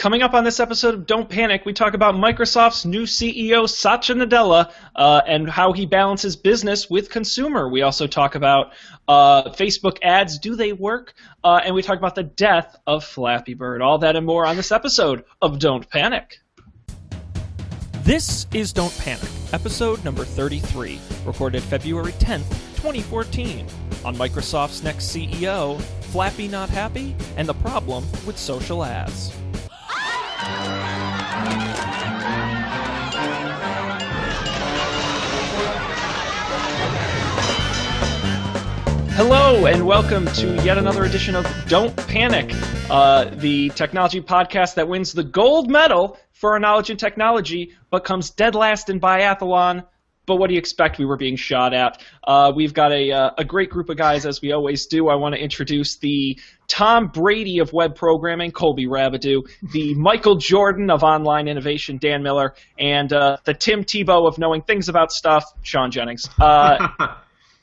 [0.00, 4.14] Coming up on this episode of Don't Panic, we talk about Microsoft's new CEO, Satya
[4.14, 7.68] Nadella, uh, and how he balances business with consumer.
[7.68, 8.72] We also talk about
[9.06, 10.38] uh, Facebook ads.
[10.38, 11.12] Do they work?
[11.44, 13.82] Uh, and we talk about the death of Flappy Bird.
[13.82, 16.38] All that and more on this episode of Don't Panic.
[18.02, 23.66] This is Don't Panic, episode number 33, recorded February 10th, 2014.
[24.06, 25.78] On Microsoft's next CEO,
[26.10, 29.30] Flappy not happy, and the problem with social ads.
[39.14, 42.50] Hello, and welcome to yet another edition of Don't Panic,
[42.88, 48.04] uh, the technology podcast that wins the gold medal for our knowledge and technology, but
[48.04, 49.84] comes dead last in biathlon.
[50.24, 50.98] But what do you expect?
[50.98, 52.02] We were being shot at.
[52.24, 55.08] Uh, we've got a, uh, a great group of guys, as we always do.
[55.08, 56.38] I want to introduce the
[56.68, 62.54] Tom Brady of web programming, Colby Rabideau, the Michael Jordan of online innovation, Dan Miller,
[62.78, 66.28] and uh, the Tim Tebow of knowing things about stuff, Sean Jennings.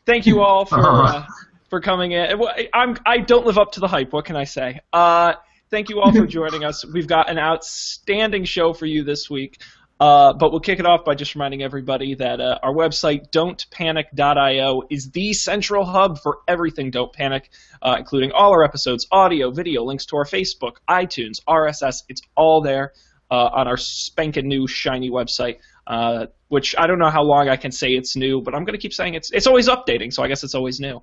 [0.07, 1.25] Thank you all for uh,
[1.69, 2.41] for coming in.
[2.73, 4.13] I'm I don't live up to the hype.
[4.13, 4.79] What can I say?
[4.93, 5.33] Uh,
[5.69, 6.85] thank you all for joining us.
[6.85, 9.59] We've got an outstanding show for you this week.
[9.99, 14.83] Uh, but we'll kick it off by just reminding everybody that uh, our website, don'tpanic.io,
[14.89, 17.49] is the central hub for everything Don't Panic,
[17.81, 22.03] uh, including all our episodes, audio, video, links to our Facebook, iTunes, RSS.
[22.07, 22.93] It's all there
[23.29, 25.57] uh, on our spanking new shiny website.
[25.87, 28.73] Uh, which I don't know how long I can say it's new, but I'm going
[28.73, 31.01] to keep saying it's it's always updating, so I guess it's always new.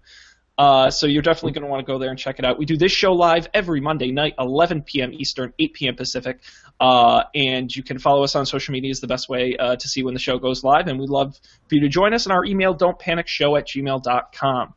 [0.57, 2.59] Uh, so you're definitely going to want to go there and check it out.
[2.59, 5.13] We do this show live every Monday night, 11 p.m.
[5.13, 5.97] Eastern, 8 p.m.
[5.97, 6.41] Pacific.
[6.79, 9.89] Uh, and you can follow us on social media is the best way uh, to
[9.89, 10.87] see when the show goes live.
[10.87, 12.27] And we'd love for you to join us.
[12.27, 14.75] And our email, don'tpanicshow at gmail.com.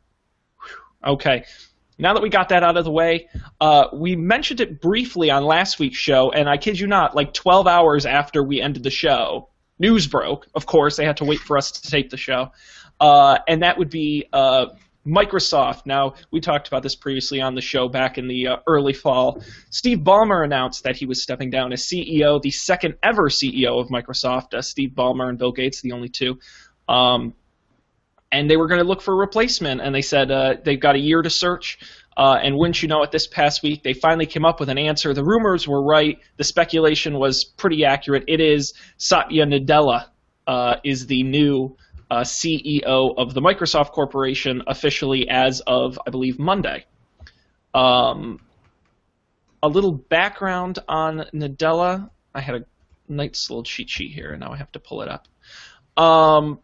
[1.06, 1.44] Okay.
[1.96, 3.28] Now that we got that out of the way,
[3.60, 7.34] uh, we mentioned it briefly on last week's show, and I kid you not, like
[7.34, 9.47] 12 hours after we ended the show,
[9.78, 10.46] news broke.
[10.54, 12.52] Of course, they had to wait for us to tape the show.
[13.00, 14.66] Uh, and that would be uh,
[15.06, 15.86] Microsoft.
[15.86, 19.42] Now, we talked about this previously on the show back in the uh, early fall.
[19.70, 23.88] Steve Ballmer announced that he was stepping down as CEO, the second ever CEO of
[23.88, 24.54] Microsoft.
[24.54, 26.38] Uh, Steve Ballmer and Bill Gates, the only two.
[26.88, 27.34] Um,
[28.30, 30.96] and they were going to look for a replacement, and they said uh, they've got
[30.96, 31.78] a year to search.
[32.18, 34.76] Uh, and wouldn't you know it, this past week they finally came up with an
[34.76, 35.14] answer.
[35.14, 36.18] The rumors were right.
[36.36, 38.24] The speculation was pretty accurate.
[38.26, 40.06] It is Satya Nadella
[40.48, 41.76] uh, is the new
[42.10, 42.82] uh, CEO
[43.16, 46.86] of the Microsoft Corporation officially as of, I believe, Monday.
[47.72, 48.40] Um,
[49.62, 52.10] a little background on Nadella.
[52.34, 52.64] I had a
[53.08, 55.28] nice little cheat sheet here, and now I have to pull it up.
[56.02, 56.58] Um,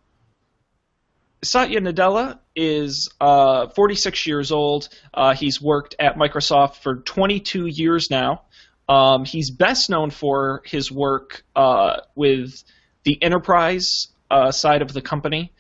[1.45, 4.89] Satya Nadella is uh, 46 years old.
[5.13, 8.43] Uh, he's worked at Microsoft for 22 years now.
[8.89, 12.63] Um, he's best known for his work uh, with
[13.05, 15.53] the enterprise uh, side of the company.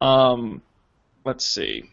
[0.00, 0.62] Um,
[1.24, 1.84] let's see.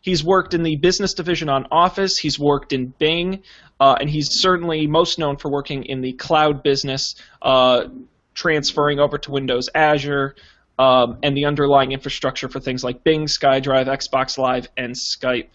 [0.00, 2.16] He's worked in the business division on Office.
[2.16, 3.42] He's worked in Bing,
[3.80, 7.86] uh, and he's certainly most known for working in the cloud business, uh,
[8.32, 10.36] transferring over to Windows Azure,
[10.78, 15.48] um, and the underlying infrastructure for things like Bing, SkyDrive, Xbox Live, and Skype.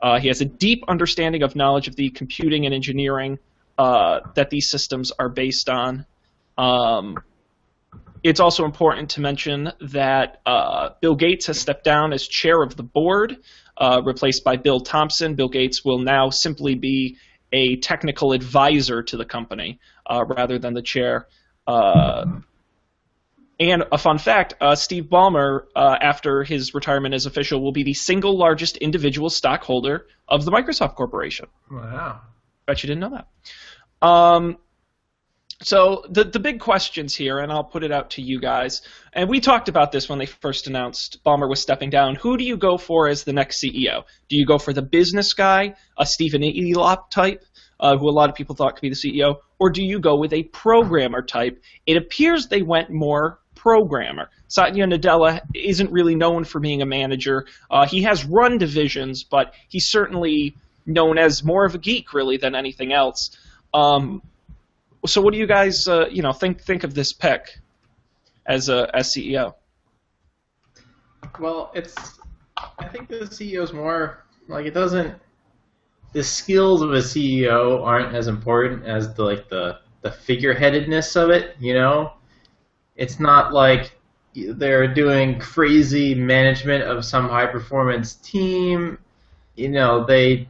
[0.00, 3.38] Uh, he has a deep understanding of knowledge of the computing and engineering
[3.78, 6.04] uh, that these systems are based on.
[6.58, 7.16] Um,
[8.22, 12.74] it's also important to mention that uh, Bill Gates has stepped down as chair of
[12.76, 13.36] the board,
[13.76, 15.34] uh, replaced by Bill Thompson.
[15.34, 17.18] Bill Gates will now simply be
[17.52, 21.28] a technical advisor to the company uh, rather than the chair.
[21.66, 22.40] Uh,
[23.60, 27.84] and a fun fact uh, Steve Ballmer, uh, after his retirement as official, will be
[27.84, 31.46] the single largest individual stockholder of the Microsoft Corporation.
[31.70, 32.20] Wow.
[32.66, 34.06] Bet you didn't know that.
[34.06, 34.58] Um,
[35.62, 38.82] so the the big questions here, and I'll put it out to you guys.
[39.12, 42.16] And we talked about this when they first announced Ballmer was stepping down.
[42.16, 44.04] Who do you go for as the next CEO?
[44.28, 47.44] Do you go for the business guy, a Stephen Elop type,
[47.78, 50.18] uh, who a lot of people thought could be the CEO, or do you go
[50.18, 51.62] with a programmer type?
[51.86, 54.28] It appears they went more programmer.
[54.48, 57.46] Satya Nadella isn't really known for being a manager.
[57.70, 62.36] Uh, he has run divisions, but he's certainly known as more of a geek, really,
[62.36, 63.30] than anything else.
[63.72, 64.20] Um,
[65.06, 67.58] so what do you guys, uh, you know, think think of this pick
[68.44, 69.54] as a as CEO?
[71.40, 71.94] Well, it's
[72.78, 75.14] I think the CEO is more like it doesn't.
[76.12, 81.30] The skills of a CEO aren't as important as the like the the figureheadedness of
[81.30, 81.56] it.
[81.58, 82.12] You know,
[82.96, 83.92] it's not like
[84.34, 88.98] they're doing crazy management of some high performance team.
[89.56, 90.48] You know, they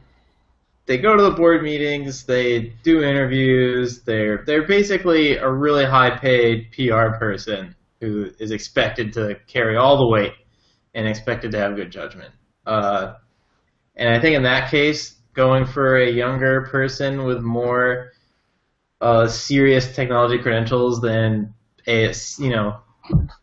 [0.85, 4.01] they go to the board meetings, they do interviews.
[4.01, 9.97] They're they're basically a really high paid PR person who is expected to carry all
[9.97, 10.33] the weight
[10.93, 12.33] and expected to have good judgment.
[12.65, 13.13] Uh,
[13.95, 18.11] and I think in that case, going for a younger person with more
[19.01, 21.54] uh, serious technology credentials than
[21.87, 22.79] a you know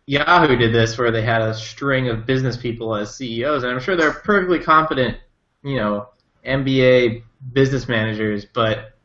[0.07, 3.81] Yahoo did this where they had a string of business people as CEOs, and I'm
[3.81, 5.17] sure they're perfectly competent,
[5.63, 6.09] you know,
[6.45, 7.23] MBA
[7.53, 8.97] business managers, but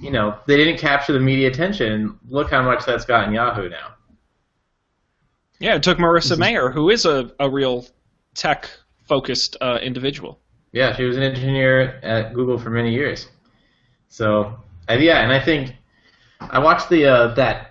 [0.00, 2.18] you know they didn't capture the media attention.
[2.28, 3.94] Look how much that's gotten Yahoo now.
[5.60, 7.84] Yeah, it took Marissa Mayer, who is a, a real
[8.34, 8.70] tech
[9.06, 10.38] focused uh, individual.
[10.70, 13.26] Yeah, she was an engineer at Google for many years.
[14.08, 14.56] So,
[14.88, 15.74] uh, yeah, and I think
[16.40, 17.67] I watched the uh, that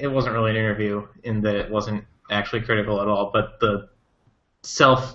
[0.00, 3.88] it wasn't really an interview in that it wasn't actually critical at all, but the
[4.62, 5.14] self,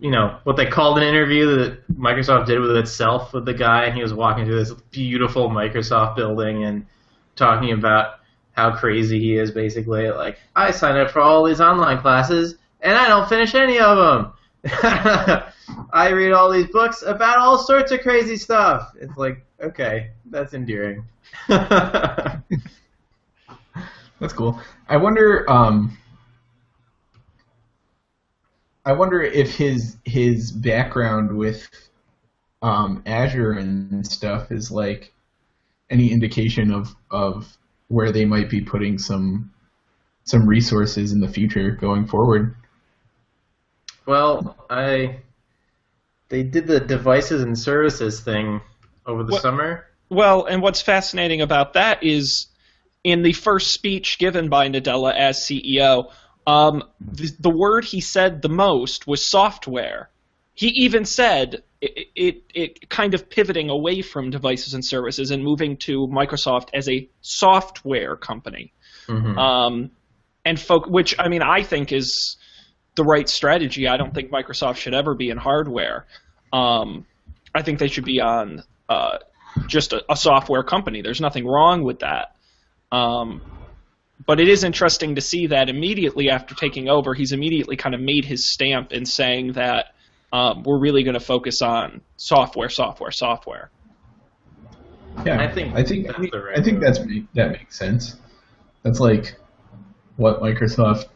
[0.00, 3.84] you know, what they called an interview that Microsoft did with itself with the guy,
[3.84, 6.86] and he was walking through this beautiful Microsoft building and
[7.36, 8.20] talking about
[8.52, 10.10] how crazy he is, basically.
[10.10, 13.96] Like, I signed up for all these online classes, and I don't finish any of
[13.96, 14.32] them.
[15.92, 18.92] I read all these books about all sorts of crazy stuff.
[19.00, 21.04] It's like, okay, that's endearing.
[24.20, 24.60] that's cool.
[24.88, 25.50] I wonder.
[25.50, 25.96] Um,
[28.84, 31.68] I wonder if his his background with
[32.62, 35.12] um, Azure and stuff is like
[35.88, 37.56] any indication of of
[37.88, 39.52] where they might be putting some
[40.24, 42.54] some resources in the future going forward.
[44.06, 45.20] Well, I
[46.28, 48.60] they did the devices and services thing
[49.06, 49.86] over the what, summer.
[50.08, 52.46] Well, and what's fascinating about that is
[53.04, 56.12] in the first speech given by Nadella as CEO,
[56.46, 60.10] um, the, the, word he said the most was software.
[60.54, 65.42] He even said it, it, it kind of pivoting away from devices and services and
[65.42, 68.72] moving to Microsoft as a software company.
[69.06, 69.38] Mm-hmm.
[69.38, 69.90] Um,
[70.44, 72.36] and folk, which I mean, I think is
[72.96, 73.86] the right strategy.
[73.86, 76.06] I don't think Microsoft should ever be in hardware.
[76.52, 77.06] Um,
[77.54, 79.18] I think they should be on uh,
[79.66, 81.02] just a, a, software company.
[81.02, 82.36] There's nothing wrong with that.
[82.92, 83.42] Um,
[84.26, 88.00] but it is interesting to see that immediately after taking over, he's immediately kind of
[88.00, 89.94] made his stamp in saying that
[90.32, 93.70] um, we're really going to focus on software, software, software.
[95.24, 96.98] Yeah, I think I think I, mean, right I think that's
[97.34, 98.16] that makes sense.
[98.82, 99.36] That's like
[100.16, 101.06] what Microsoft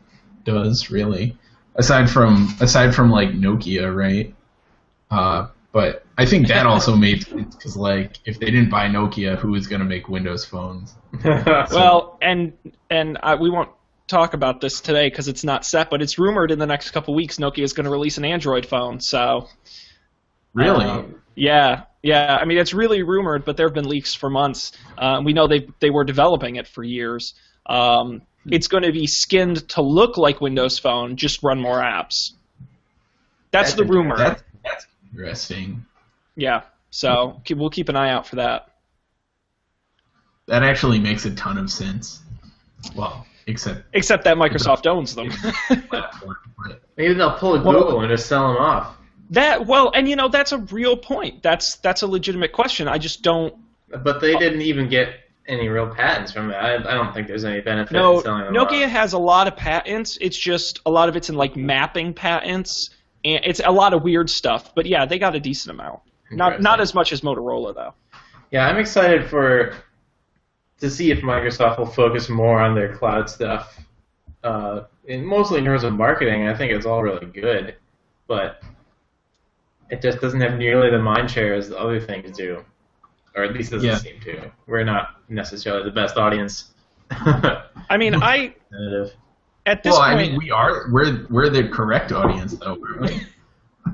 [0.44, 1.38] does, really
[1.76, 4.34] aside from aside from like Nokia, right?
[5.10, 9.37] Uh, but I think that also made sense because like if they didn't buy Nokia,
[9.37, 10.94] who was going to make Windows phones?
[11.22, 11.66] so.
[11.72, 12.52] Well, and
[12.88, 13.70] and I, we won't
[14.06, 17.14] talk about this today because it's not set, but it's rumored in the next couple
[17.14, 19.00] weeks Nokia is going to release an Android phone.
[19.00, 19.49] So
[20.52, 22.37] really, um, yeah, yeah.
[22.40, 24.72] I mean, it's really rumored, but there have been leaks for months.
[24.96, 27.34] Uh, we know they they were developing it for years.
[27.67, 32.32] Um, it's going to be skinned to look like Windows Phone, just run more apps.
[33.50, 34.19] That's, that's the rumor.
[34.19, 35.87] That's, that's interesting.
[36.36, 38.69] Yeah, so we'll keep an eye out for that.
[40.46, 42.20] That actually makes a ton of sense.
[42.94, 45.31] Well, except except that Microsoft owns them.
[46.96, 48.96] Maybe they'll pull a Google well, and just sell them off.
[49.31, 51.42] That well, and you know that's a real point.
[51.42, 52.88] That's that's a legitimate question.
[52.88, 53.54] I just don't.
[53.88, 55.14] But they didn't even get
[55.46, 56.54] any real patents from it.
[56.54, 58.55] I, I don't think there's any benefit no, in selling them.
[58.55, 60.19] Nokia has a lot of patents.
[60.20, 62.91] It's just a lot of it's in like mapping patents,
[63.24, 64.74] and it's a lot of weird stuff.
[64.74, 66.00] But yeah, they got a decent amount.
[66.36, 67.94] Not not as much as Motorola though.
[68.50, 69.74] Yeah, I'm excited for
[70.81, 73.81] to see if Microsoft will focus more on their cloud stuff.
[74.43, 77.76] Uh, in, mostly in terms of marketing, I think it's all really good,
[78.26, 78.62] but
[79.91, 82.64] it just doesn't have nearly the mind share as the other things do
[83.34, 83.96] or at least doesn't yeah.
[83.96, 84.50] seem to.
[84.67, 86.72] We're not necessarily the best audience.
[87.10, 88.55] I mean, I
[89.67, 93.00] at this well, point, I mean, we are we're we're the correct audience though, aren't
[93.00, 93.22] we?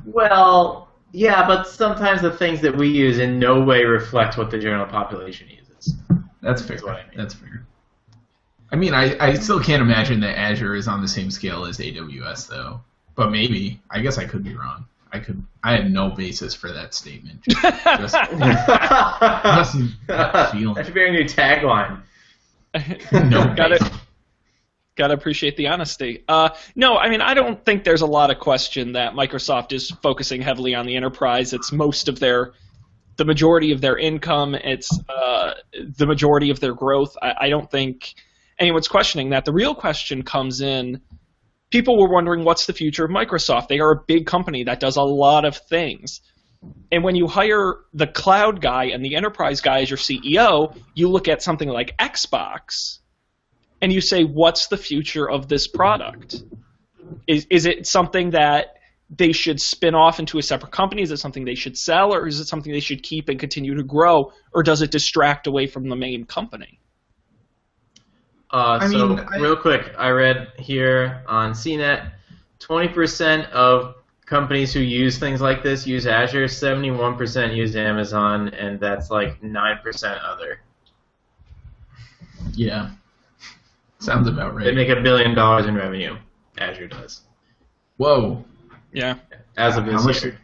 [0.04, 4.58] Well, yeah, but sometimes the things that we use in no way reflect what the
[4.58, 5.94] general population uses.
[6.42, 6.76] That's fair.
[6.76, 7.16] That's, I mean.
[7.16, 7.66] That's fair.
[8.72, 11.78] I mean, I, I still can't imagine that Azure is on the same scale as
[11.78, 12.80] AWS though.
[13.16, 13.80] But maybe.
[13.90, 14.86] I guess I could be wrong.
[15.12, 15.44] I could.
[15.64, 17.42] I had no basis for that statement.
[17.48, 19.72] Just, just, just
[20.52, 20.74] feeling.
[20.74, 22.00] That should be our new tagline.
[23.12, 23.82] no, got it.
[25.00, 26.24] Got to appreciate the honesty.
[26.28, 29.90] Uh, no, I mean, I don't think there's a lot of question that Microsoft is
[29.90, 31.54] focusing heavily on the enterprise.
[31.54, 32.52] It's most of their,
[33.16, 34.54] the majority of their income.
[34.54, 37.16] It's uh, the majority of their growth.
[37.22, 38.12] I, I don't think
[38.58, 39.46] anyone's questioning that.
[39.46, 41.00] The real question comes in
[41.70, 43.68] people were wondering what's the future of Microsoft.
[43.68, 46.20] They are a big company that does a lot of things.
[46.92, 51.08] And when you hire the cloud guy and the enterprise guy as your CEO, you
[51.08, 52.98] look at something like Xbox
[53.82, 56.42] and you say, what's the future of this product?
[57.26, 58.74] Is, is it something that
[59.10, 61.02] they should spin off into a separate company?
[61.02, 63.74] Is it something they should sell, or is it something they should keep and continue
[63.74, 66.80] to grow, or does it distract away from the main company?
[68.52, 72.10] Uh, I so, mean, I, real quick, I read here on CNET
[72.60, 73.94] 20% of
[74.26, 80.18] companies who use things like this use Azure, 71% use Amazon, and that's like 9%
[80.24, 80.60] other.
[82.52, 82.90] Yeah.
[84.00, 84.64] Sounds about right.
[84.64, 86.16] They make a billion dollars in revenue.
[86.58, 87.20] Azure does.
[87.98, 88.44] Whoa.
[88.92, 89.16] Yeah.
[89.56, 90.38] As of this how much, year.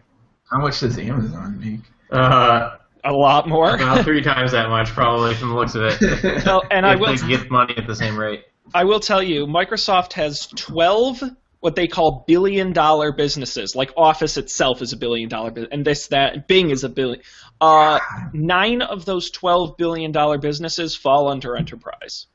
[0.51, 1.81] How much does Amazon make?
[2.11, 3.75] Uh, a lot more.
[3.75, 6.45] About three times that much, probably, from the looks of it.
[6.47, 8.45] well, and I will they get money at the same rate.
[8.75, 11.23] I will tell you, Microsoft has 12
[11.61, 13.75] what they call billion dollar businesses.
[13.75, 17.23] Like Office itself is a billion dollar business, and this that Bing is a billion.
[17.61, 17.99] Uh,
[18.33, 22.27] nine of those 12 billion dollar businesses fall under enterprise.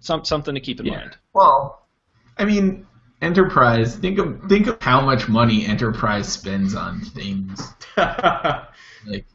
[0.00, 0.96] Some something to keep in yeah.
[0.98, 1.16] mind.
[1.32, 1.82] Well,
[2.38, 2.86] I mean,
[3.22, 3.96] enterprise.
[3.96, 7.60] Think of think of how much money enterprise spends on things.
[7.96, 9.26] like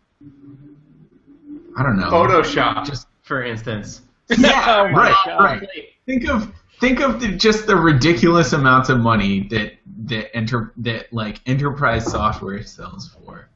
[1.78, 2.10] I don't know.
[2.10, 4.02] Photoshop, just for instance.
[4.38, 5.44] Yeah, oh right, God.
[5.44, 5.68] right.
[6.06, 9.74] Think of think of the, just the ridiculous amounts of money that
[10.06, 13.50] that enter that like enterprise software sells for.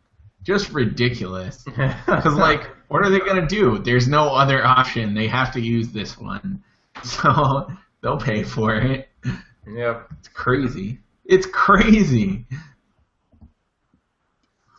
[0.44, 1.64] Just ridiculous.
[1.64, 3.80] Because like, what are they gonna do?
[3.80, 5.14] There's no other option.
[5.14, 6.62] They have to use this one,
[7.24, 7.68] so
[8.02, 9.10] they'll pay for it.
[9.68, 10.08] Yep.
[10.20, 11.00] It's crazy.
[11.24, 12.46] It's crazy.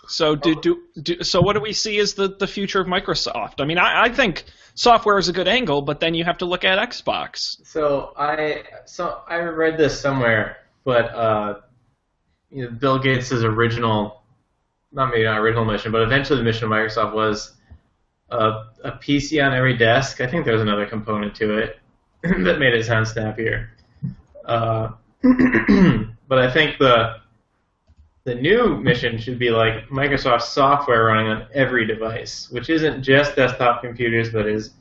[0.08, 3.54] So do, do, do so what do we see as the, the future of Microsoft?
[3.60, 6.44] I mean, I, I think software is a good angle, but then you have to
[6.44, 7.64] look at Xbox.
[7.66, 11.54] So I so I read this somewhere, but uh,
[12.50, 14.22] you know, Bill Gates' original,
[14.92, 17.54] not maybe not original mission, but eventually the mission of Microsoft was
[18.30, 20.20] a, a PC on every desk.
[20.20, 21.80] I think there's another component to it
[22.22, 23.70] that made it sound snappier.
[24.44, 24.90] Uh,
[26.28, 27.16] but I think the
[28.24, 33.36] the new mission should be like Microsoft software running on every device, which isn't just
[33.36, 34.72] desktop computers, but is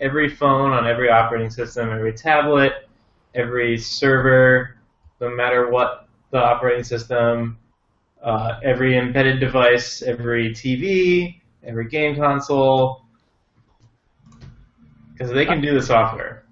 [0.00, 2.88] every phone on every operating system, every tablet,
[3.34, 4.76] every server,
[5.20, 7.58] no matter what the operating system,
[8.22, 13.02] uh, every embedded device, every TV, every game console,
[15.12, 16.45] because they can do the software.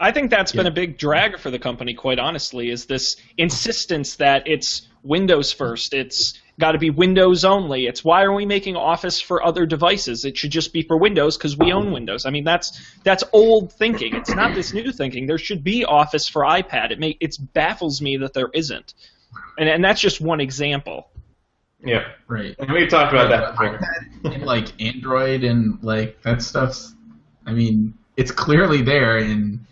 [0.00, 0.60] I think that's yeah.
[0.60, 5.52] been a big drag for the company, quite honestly, is this insistence that it's Windows
[5.52, 5.94] first.
[5.94, 7.86] It's got to be Windows only.
[7.86, 10.24] It's why are we making Office for other devices?
[10.24, 12.26] It should just be for Windows because we own Windows.
[12.26, 14.14] I mean, that's that's old thinking.
[14.14, 15.26] It's not this new thinking.
[15.26, 16.90] There should be Office for iPad.
[16.90, 18.94] It may it baffles me that there isn't,
[19.58, 21.08] and and that's just one example.
[21.84, 22.56] Yeah, right.
[22.58, 24.32] And we talked about that before.
[24.32, 26.94] and like Android and like that stuff's.
[27.46, 29.64] I mean, it's clearly there in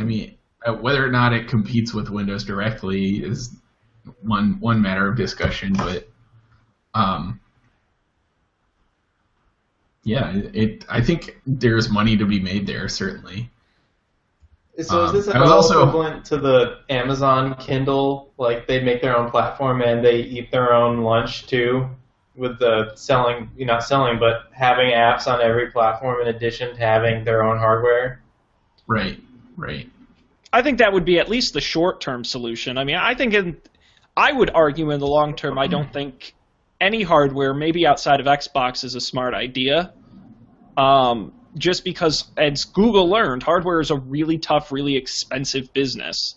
[0.00, 3.54] I mean, uh, whether or not it competes with Windows directly is
[4.22, 6.08] one one matter of discussion, but
[6.94, 7.38] um,
[10.02, 13.50] yeah, it, it, I think there's money to be made there certainly.
[14.80, 18.32] So is this um, also equivalent to the Amazon Kindle?
[18.38, 21.90] Like they make their own platform and they eat their own lunch too,
[22.36, 26.74] with the selling, you know, not selling, but having apps on every platform in addition
[26.74, 28.22] to having their own hardware.
[28.86, 29.20] Right.
[29.60, 29.90] Right.
[30.52, 32.78] I think that would be at least the short term solution.
[32.78, 33.58] I mean, I think in,
[34.16, 36.34] I would argue in the long term, I don't think
[36.80, 39.92] any hardware, maybe outside of Xbox, is a smart idea.
[40.76, 46.36] Um, just because, as Google learned, hardware is a really tough, really expensive business.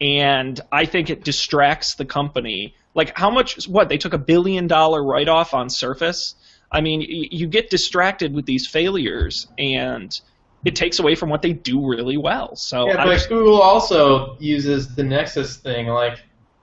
[0.00, 2.74] And I think it distracts the company.
[2.94, 6.34] Like, how much, what, they took a billion dollar write off on Surface?
[6.72, 10.18] I mean, you get distracted with these failures, and
[10.64, 12.56] it takes away from what they do really well.
[12.56, 15.88] So yeah, but Google also uses the Nexus thing.
[15.88, 16.20] Like,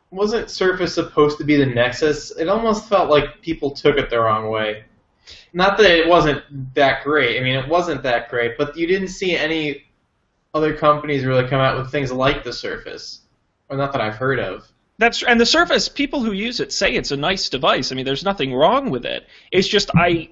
[0.10, 2.32] wasn't Surface supposed to be the Nexus?
[2.32, 4.86] It almost felt like people took it the wrong way.
[5.54, 6.44] Not that it wasn't
[6.76, 7.40] that great.
[7.40, 9.86] I mean, it wasn't that great, but you didn't see any
[10.54, 13.22] other companies really come out with things like the Surface,
[13.70, 14.70] or not that I've heard of.
[14.98, 15.90] That's and the Surface.
[15.90, 17.92] People who use it say it's a nice device.
[17.92, 19.28] I mean, there's nothing wrong with it.
[19.52, 20.30] It's just I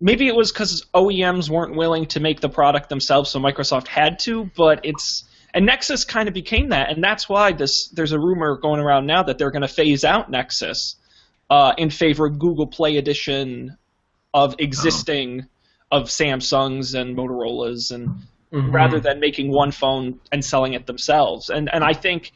[0.00, 4.18] maybe it was because OEMs weren't willing to make the product themselves, so Microsoft had
[4.20, 4.50] to.
[4.56, 5.24] But it's
[5.54, 9.06] and Nexus kind of became that, and that's why this there's a rumor going around
[9.06, 10.96] now that they're going to phase out Nexus
[11.50, 13.76] uh, in favor of Google Play Edition
[14.34, 15.46] of existing
[15.90, 15.98] oh.
[15.98, 18.08] of Samsungs and Motorola's, and
[18.52, 18.70] mm-hmm.
[18.70, 21.48] rather than making one phone and selling it themselves.
[21.48, 22.32] And and I think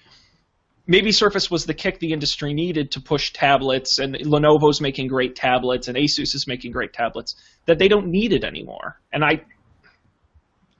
[0.86, 5.36] maybe Surface was the kick the industry needed to push tablets, and Lenovo's making great
[5.36, 7.36] tablets, and Asus is making great tablets.
[7.66, 9.44] That they don't need it anymore, and I.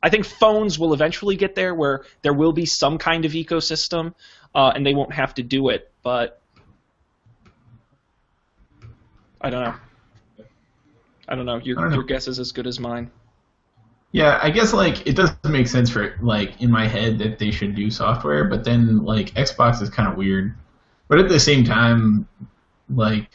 [0.05, 4.15] I think phones will eventually get there where there will be some kind of ecosystem,
[4.53, 5.93] uh, and they won't have to do it.
[6.03, 6.41] But
[9.41, 9.75] I don't know.
[11.29, 11.61] I don't know.
[11.63, 11.95] Your don't know.
[11.95, 13.13] your guess is as good as mine.
[14.13, 17.51] Yeah, I guess like it doesn't make sense for like in my head that they
[17.51, 20.55] should do software, but then like Xbox is kind of weird.
[21.09, 22.29] But at the same time,
[22.91, 23.31] like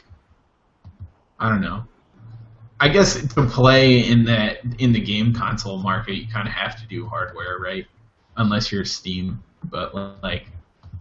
[1.40, 1.84] I don't know.
[2.80, 6.80] I guess to play in that in the game console market, you kind of have
[6.80, 7.86] to do hardware, right?
[8.36, 10.46] Unless you're Steam, but like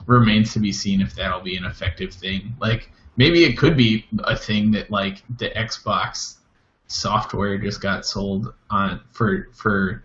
[0.07, 2.55] remains to be seen if that'll be an effective thing.
[2.59, 6.37] Like maybe it could be a thing that like the Xbox
[6.87, 10.03] software just got sold on for for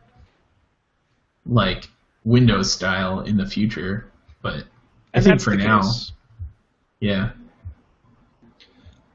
[1.46, 1.88] like
[2.24, 4.10] Windows style in the future,
[4.42, 4.64] but
[5.14, 6.12] I think for now, case.
[7.00, 7.30] yeah.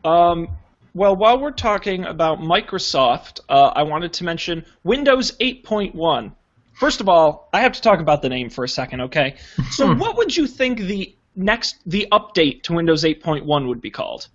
[0.04, 0.50] Um,
[0.94, 6.32] well, while we're talking about Microsoft, uh, I wanted to mention Windows 8.1.
[6.74, 9.36] First of all, I have to talk about the name for a second, okay?
[9.72, 14.28] So, what would you think the next the update to Windows 8.1 would be called?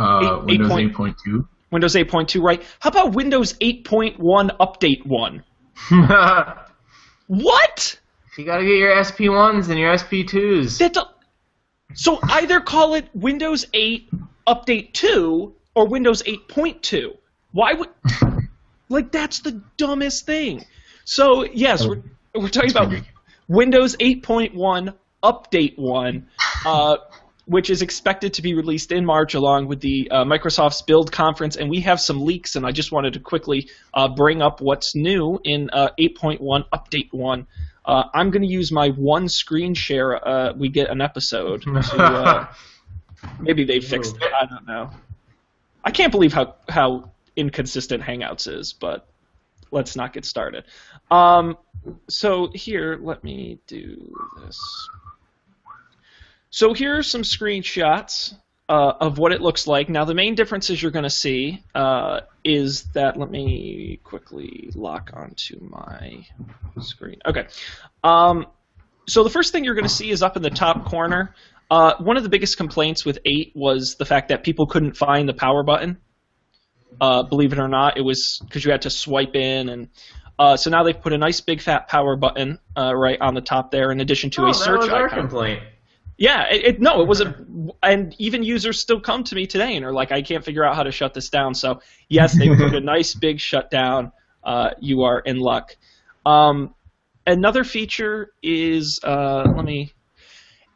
[0.00, 1.48] Uh, 8, Windows 8.2.
[1.70, 2.62] Windows 8.2, right?
[2.80, 4.16] How about Windows 8.1
[4.58, 5.44] Update 1?
[7.26, 8.00] what?
[8.38, 10.78] You gotta get your SP1s and your SP2s.
[10.78, 11.04] That's a,
[11.94, 14.10] so either call it Windows 8
[14.46, 17.16] Update 2 or Windows 8.2.
[17.52, 17.88] Why would.
[18.88, 20.64] like, that's the dumbest thing.
[21.04, 22.02] So, yes, we're,
[22.34, 22.92] we're talking about
[23.48, 26.26] Windows 8.1 Update 1.
[26.64, 26.96] Uh,
[27.50, 31.56] which is expected to be released in March along with the uh, Microsoft's Build conference.
[31.56, 34.94] And we have some leaks, and I just wanted to quickly uh, bring up what's
[34.94, 36.38] new in uh, 8.1
[36.72, 37.46] Update 1.
[37.84, 40.28] Uh, I'm going to use my one screen share.
[40.28, 41.62] Uh, we get an episode.
[41.62, 42.46] To, uh,
[43.40, 44.32] maybe they fixed it.
[44.32, 44.88] I don't know.
[45.84, 49.08] I can't believe how how inconsistent Hangouts is, but
[49.72, 50.66] let's not get started.
[51.10, 51.58] Um,
[52.08, 54.60] so here, let me do this.
[56.50, 58.34] So here are some screenshots
[58.68, 59.88] uh, of what it looks like.
[59.88, 65.10] Now the main differences you're going to see uh, is that, let me quickly lock
[65.12, 66.26] onto my
[66.80, 67.18] screen.
[67.26, 67.46] Okay.
[68.02, 68.46] Um,
[69.06, 71.34] so the first thing you're going to see is up in the top corner.
[71.70, 75.28] Uh, one of the biggest complaints with 8 was the fact that people couldn't find
[75.28, 75.98] the power button.
[77.00, 79.88] Uh, believe it or not, it was because you had to swipe in and
[80.40, 83.42] uh, so now they've put a nice big fat power button uh, right on the
[83.42, 85.18] top there, in addition to oh, a search that was our icon.
[85.20, 85.62] complaint.
[86.20, 87.34] Yeah, it, it, no, it was a,
[87.82, 90.76] and even users still come to me today and are like, I can't figure out
[90.76, 91.54] how to shut this down.
[91.54, 91.80] So
[92.10, 94.12] yes, they put a nice big shutdown.
[94.44, 95.74] Uh, you are in luck.
[96.26, 96.74] Um,
[97.26, 99.94] another feature is, uh, let me,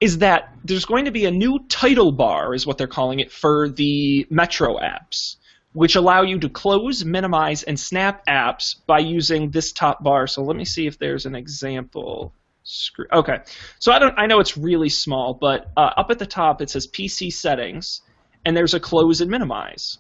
[0.01, 3.31] is that there's going to be a new title bar, is what they're calling it,
[3.31, 5.37] for the Metro apps,
[5.75, 10.27] which allow you to close, minimize, and snap apps by using this top bar.
[10.27, 12.33] So let me see if there's an example.
[12.65, 13.05] Screw.
[13.13, 13.41] Okay,
[13.79, 14.15] so I don't.
[14.19, 18.01] I know it's really small, but uh, up at the top it says PC settings,
[18.45, 19.99] and there's a close and minimize,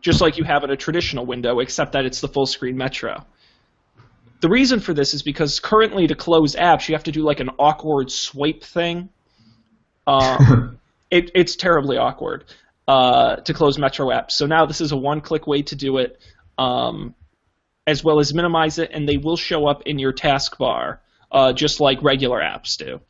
[0.00, 3.26] just like you have in a traditional window, except that it's the full screen Metro.
[4.40, 7.40] The reason for this is because currently to close apps you have to do like
[7.40, 9.08] an awkward swipe thing.
[10.06, 10.78] Um,
[11.10, 12.44] it, it's terribly awkward
[12.86, 14.32] uh, to close Metro apps.
[14.32, 16.20] So now this is a one-click way to do it.
[16.58, 17.14] Um,
[17.86, 20.98] as well as minimize it, and they will show up in your taskbar,
[21.30, 23.00] uh, just like regular apps do.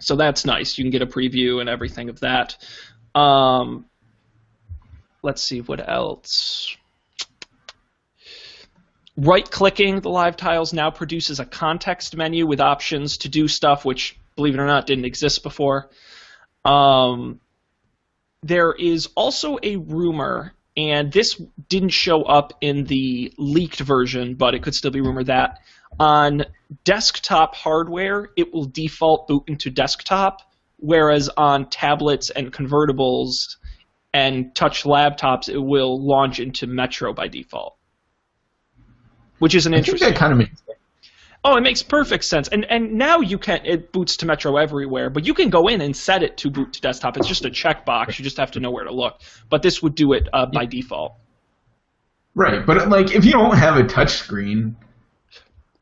[0.00, 0.76] So that's nice.
[0.76, 2.56] You can get a preview and everything of that.
[3.14, 3.86] Um,
[5.22, 6.76] let's see what else.
[9.16, 13.84] Right clicking the live tiles now produces a context menu with options to do stuff
[13.84, 15.90] which, believe it or not, didn't exist before.
[16.64, 17.40] Um,
[18.42, 24.54] there is also a rumor and this didn't show up in the leaked version, but
[24.54, 25.58] it could still be rumored that
[25.98, 26.44] on
[26.84, 30.40] desktop hardware it will default boot into desktop,
[30.78, 33.56] whereas on tablets and convertibles
[34.14, 37.76] and touch laptops it will launch into Metro by default,
[39.38, 40.08] which is an I interesting.
[40.08, 40.62] Think that kind of makes
[41.44, 42.48] Oh, it makes perfect sense.
[42.48, 45.80] And and now you can it boots to Metro everywhere, but you can go in
[45.80, 47.16] and set it to boot to desktop.
[47.16, 48.18] It's just a checkbox.
[48.18, 49.20] You just have to know where to look.
[49.48, 51.14] But this would do it uh, by default.
[52.34, 54.76] Right, but like if you don't have a touch screen,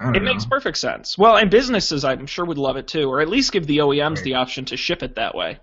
[0.01, 0.21] it know.
[0.21, 1.19] makes perfect sense.
[1.19, 4.17] Well, and businesses I'm sure would love it too, or at least give the OEMs
[4.17, 4.25] right.
[4.25, 5.59] the option to ship it that way.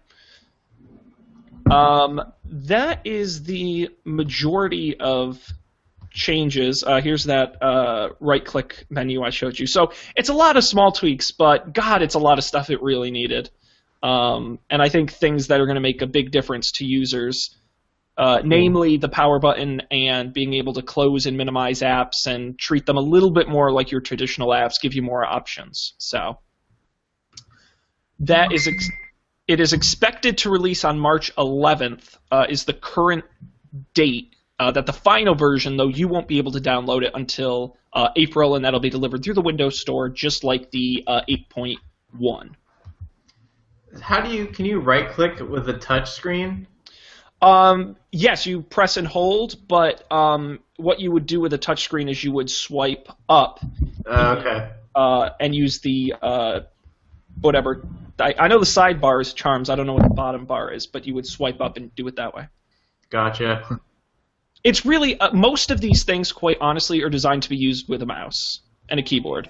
[1.72, 5.42] Um, that is the majority of
[6.18, 6.84] changes.
[6.84, 9.68] Uh, here's that uh, right-click menu I showed you.
[9.68, 12.82] So it's a lot of small tweaks, but God, it's a lot of stuff it
[12.82, 13.50] really needed.
[14.02, 17.56] Um, and I think things that are going to make a big difference to users,
[18.18, 22.88] uh, namely the power button and being able to close and minimize apps and treat
[22.88, 25.94] them a little bit more like your traditional apps, give you more options.
[26.00, 26.40] So
[28.20, 28.68] that is.
[28.68, 28.90] Ex-
[29.48, 32.18] it is expected to release on March 11th.
[32.30, 33.24] Uh, is the current
[33.94, 37.78] date uh, that the final version, though, you won't be able to download it until
[37.94, 42.50] uh, April, and that'll be delivered through the Windows Store, just like the uh, 8.1.
[44.02, 44.48] How do you?
[44.48, 46.68] Can you right click with a touch screen?
[47.42, 52.10] Um, yes, you press and hold, but um, what you would do with a touchscreen
[52.10, 53.60] is you would swipe up.
[54.06, 54.72] Uh, okay.
[54.96, 56.62] Uh, and use the uh,
[57.42, 57.86] whatever.
[58.20, 59.70] I, I know the sidebar is charms.
[59.70, 62.08] I don't know what the bottom bar is, but you would swipe up and do
[62.08, 62.48] it that way.
[63.12, 63.80] Gotcha.
[64.68, 68.02] It's really uh, most of these things, quite honestly, are designed to be used with
[68.02, 69.50] a mouse and a keyboard,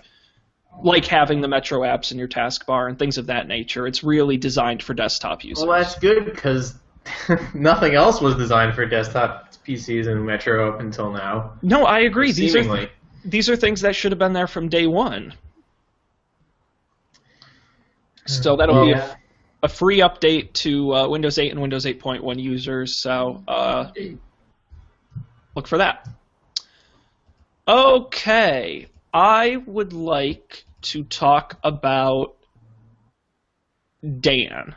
[0.84, 3.88] like having the Metro apps in your taskbar and things of that nature.
[3.88, 5.66] It's really designed for desktop users.
[5.66, 6.76] Well, that's good because
[7.56, 11.54] nothing else was designed for desktop PCs and Metro up until now.
[11.64, 12.32] No, I agree.
[12.32, 12.88] These are
[13.26, 15.34] these are things that should have been there from day one.
[18.28, 19.18] So that'll well, be a,
[19.64, 23.00] a, free update to uh, Windows 8 and Windows 8.1 users.
[23.00, 23.92] So uh,
[25.58, 26.08] look for that.
[27.68, 32.36] Okay, I would like to talk about
[34.22, 34.76] Dan.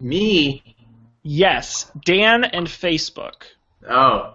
[0.00, 0.76] Me?
[1.22, 3.42] Yes, Dan and Facebook.
[3.88, 4.34] Oh.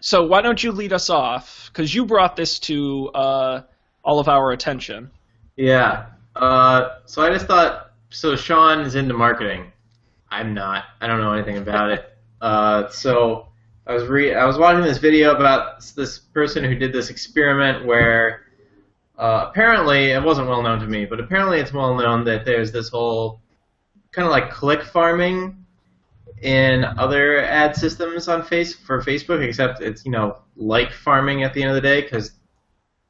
[0.00, 1.68] So why don't you lead us off?
[1.72, 3.62] Because you brought this to uh,
[4.04, 5.10] all of our attention.
[5.56, 6.06] Yeah.
[6.34, 9.72] Uh, so I just thought, so Sean is into marketing.
[10.30, 10.84] I'm not.
[11.00, 12.08] I don't know anything about it.
[12.40, 13.48] Uh, so
[13.86, 17.84] I was re- I was watching this video about this person who did this experiment
[17.84, 18.42] where
[19.18, 22.70] uh, apparently it wasn't well known to me, but apparently it's well known that there's
[22.72, 23.40] this whole
[24.12, 25.56] kind of like click farming
[26.42, 31.54] in other ad systems on face for Facebook, except it's you know like farming at
[31.54, 32.32] the end of the day because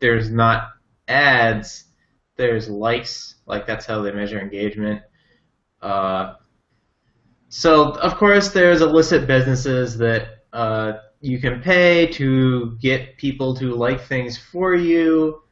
[0.00, 0.68] there's not
[1.08, 1.84] ads
[2.36, 5.02] there's likes, like that's how they measure engagement.
[5.80, 6.34] Uh,
[7.48, 13.74] so of course there's illicit businesses that uh, you can pay to get people to
[13.74, 15.42] like things for you.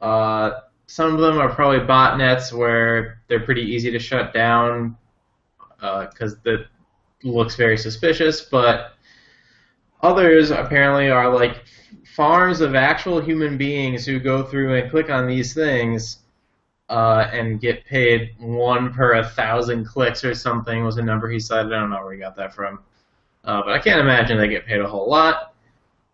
[0.00, 4.96] Uh, some of them are probably botnets where they're pretty easy to shut down
[5.76, 6.66] because uh, that
[7.22, 8.42] looks very suspicious.
[8.42, 8.92] But
[10.02, 11.64] others apparently are like
[12.14, 16.18] farms of actual human beings who go through and click on these things
[16.88, 21.38] uh, and get paid one per a thousand clicks or something was a number he
[21.38, 21.66] said.
[21.66, 22.80] I don't know where he got that from,
[23.44, 25.54] uh, but I can't imagine they get paid a whole lot.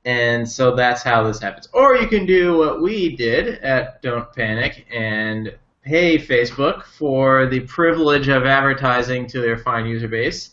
[0.04, 1.68] And so that's how this happens.
[1.72, 7.60] Or you can do what we did at Don't Panic and pay Facebook for the
[7.60, 10.50] privilege of advertising to their fine user base,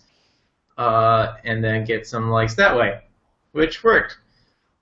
[0.77, 3.01] uh, and then get some likes that way,
[3.51, 4.17] which worked.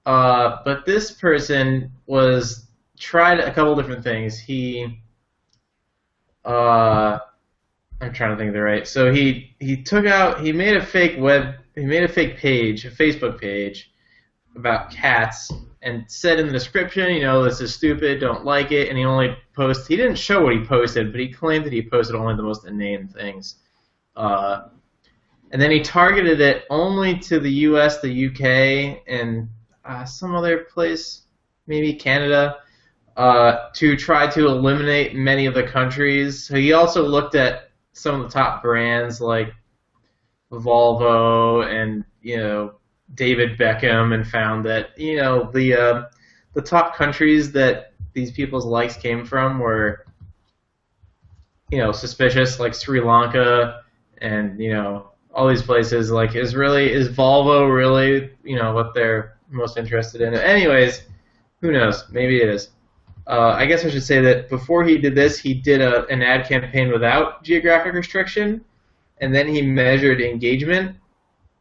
[0.06, 4.39] Uh, but this person was tried a couple different things.
[4.39, 5.01] He
[6.45, 7.19] uh,
[8.01, 8.88] I'm trying to think of the right.
[8.88, 12.86] So he he took out he made a fake web he made a fake page,
[12.86, 13.91] a Facebook page
[14.55, 18.89] about cats and said in the description, you know, this is stupid, don't like it,
[18.89, 21.81] and he only posted he didn't show what he posted, but he claimed that he
[21.81, 23.55] posted only the most inane things.
[24.15, 24.67] Uh,
[25.51, 29.49] and then he targeted it only to the U.S., the U.K., and
[29.84, 31.23] uh, some other place,
[31.67, 32.57] maybe Canada
[33.17, 36.43] uh, to try to eliminate many of the countries.
[36.45, 39.53] So he also looked at some of the top brands like
[40.60, 42.74] Volvo and you know
[43.16, 46.04] David Beckham and found that you know the uh,
[46.54, 50.06] the top countries that these people's likes came from were
[51.72, 53.84] you know suspicious like Sri Lanka
[54.20, 56.12] and you know all these places.
[56.12, 60.34] Like is really is Volvo really you know what they're most interested in?
[60.34, 61.04] Anyways
[61.62, 62.06] who knows?
[62.12, 62.70] Maybe it is.
[63.28, 66.22] Uh, I guess I should say that before he did this, he did a, an
[66.24, 68.66] ad campaign without geographic restriction,
[69.21, 70.97] and then he measured engagement.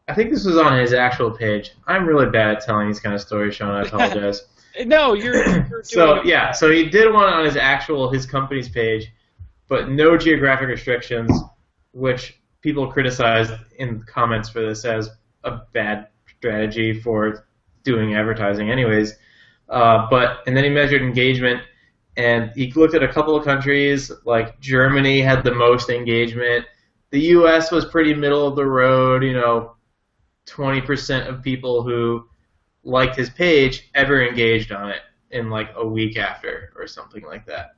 [0.08, 1.72] I think this was on his actual page.
[1.86, 3.70] I'm really bad at telling these kind of stories, Sean.
[3.70, 4.42] I apologize.
[4.86, 5.46] no, you're.
[5.46, 9.12] you're so yeah, so he did one on his actual his company's page,
[9.68, 11.30] but no geographic restrictions,
[11.92, 15.10] which people criticized in comments for this as
[15.44, 17.46] a bad strategy for
[17.84, 19.14] doing advertising, anyways.
[19.68, 21.62] Uh, but and then he measured engagement,
[22.16, 26.64] and he looked at a couple of countries like Germany had the most engagement.
[27.10, 27.70] The U.S.
[27.70, 29.24] was pretty middle of the road.
[29.24, 29.74] You know,
[30.46, 32.28] 20% of people who
[32.82, 37.46] liked his page ever engaged on it in like a week after or something like
[37.46, 37.74] that.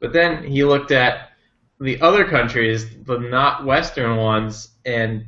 [0.00, 1.30] But then he looked at
[1.78, 5.26] the other countries, the not Western ones, and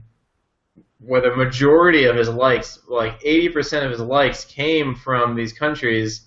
[0.98, 6.27] where the majority of his likes, like 80% of his likes, came from these countries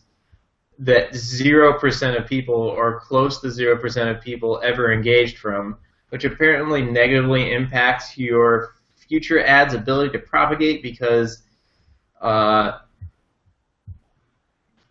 [0.79, 5.77] that 0% of people, or close to 0% of people, ever engaged from,
[6.09, 11.43] which apparently negatively impacts your future ads' ability to propagate because
[12.21, 12.79] uh,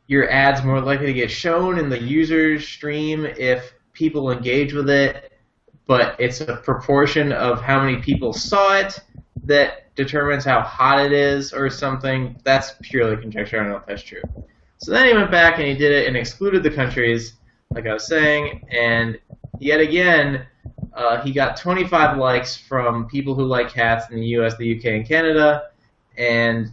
[0.07, 4.91] your ads more likely to get shown in the user's stream if people engage with
[4.91, 5.33] it,
[5.87, 8.99] but it's a proportion of how many people saw it
[9.45, 12.37] that determines how hot it is or something.
[12.45, 13.61] That's purely conjecture.
[13.61, 14.23] I don't know if that's true.
[14.79, 17.35] So then he went back and he did it and excluded the countries,
[17.71, 19.19] like I was saying, and
[19.59, 20.47] yet again,
[20.95, 24.99] uh, he got 25 likes from people who like cats in the U.S., the U.K.,
[24.99, 25.71] and Canada,
[26.17, 26.71] and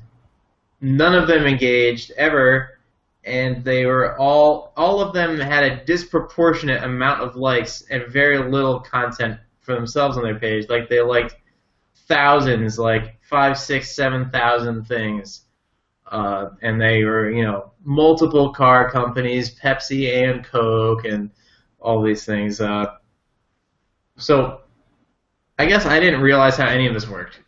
[0.80, 2.80] none of them engaged ever,
[3.24, 8.38] and they were all all of them had a disproportionate amount of likes and very
[8.38, 10.70] little content for themselves on their page.
[10.70, 11.36] Like they liked
[12.08, 15.46] thousands, like five, six, seven thousand things.
[16.06, 21.32] Uh, and they were, you know, multiple car companies, Pepsi and Coke, and
[21.80, 22.60] all these things.
[22.60, 22.98] Uh,
[24.18, 24.62] so,
[25.58, 27.40] I guess I didn't realize how any of this worked.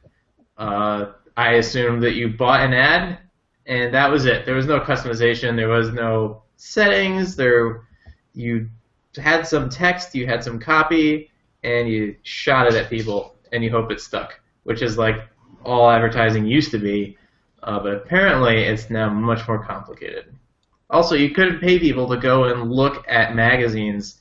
[0.58, 3.20] Uh, I assumed that you bought an ad
[3.66, 4.46] and that was it.
[4.46, 5.56] There was no customization.
[5.56, 7.36] There was no settings.
[7.36, 7.88] There,
[8.34, 8.70] you
[9.16, 11.32] had some text, you had some copy,
[11.64, 15.28] and you shot it at people, and you hope it stuck, which is like
[15.64, 17.18] all advertising used to be.
[17.62, 20.36] Uh, but apparently, it's now much more complicated.
[20.90, 24.20] Also, you couldn't pay people to go and look at magazines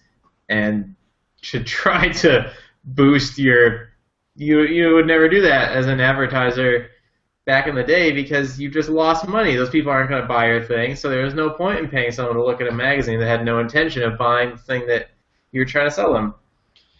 [0.48, 0.94] and
[1.42, 2.52] to try to
[2.84, 3.90] boost your.
[4.34, 6.88] You you would never do that as an advertiser
[7.44, 9.56] back in the day because you just lost money.
[9.56, 12.12] Those people aren't going to buy your thing, so there was no point in paying
[12.12, 15.10] someone to look at a magazine that had no intention of buying the thing that
[15.50, 16.34] you were trying to sell them.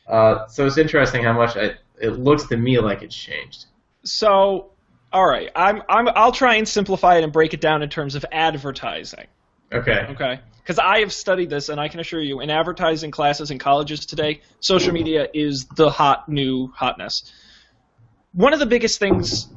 [0.07, 3.66] Uh, so it's interesting how much I, it looks to me like it's changed.
[4.05, 4.72] So,
[5.12, 8.14] all right, I'm, I'm I'll try and simplify it and break it down in terms
[8.14, 9.26] of advertising.
[9.72, 10.07] Okay.
[10.11, 10.40] Okay.
[10.62, 14.07] Because I have studied this, and I can assure you, in advertising classes in colleges
[14.07, 17.33] today, social media is the hot new hotness.
[18.33, 19.48] One of the biggest things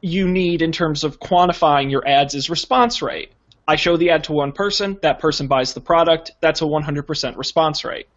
[0.00, 3.32] you need in terms of quantifying your ads is response rate.
[3.66, 7.36] I show the ad to one person, that person buys the product, that's a 100%
[7.36, 8.08] response rate.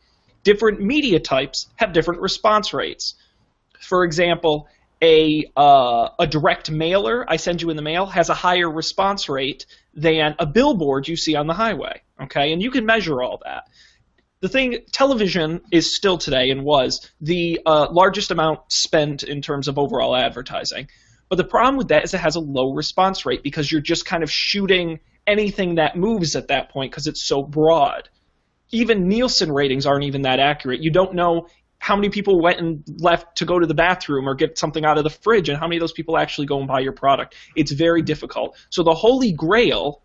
[0.44, 3.16] Different media types have different response rates.
[3.80, 4.68] For example,
[5.02, 9.30] a, uh, a direct mailer I send you in the mail has a higher response
[9.30, 12.02] rate than a billboard you see on the highway.
[12.22, 13.66] Okay, and you can measure all that.
[14.42, 19.68] The thing, television is still today and was the uh, largest amount spent in terms
[19.68, 20.88] of overall advertising.
[21.30, 24.06] But the problem with that is it has a low response rate because you're just
[24.06, 28.10] kind of shooting anything that moves at that point because it's so broad.
[28.72, 30.82] Even Nielsen ratings aren't even that accurate.
[30.82, 31.48] You don't know
[31.86, 34.98] how many people went and left to go to the bathroom or get something out
[34.98, 37.36] of the fridge and how many of those people actually go and buy your product.
[37.56, 38.58] It's very difficult.
[38.72, 40.02] So the holy grail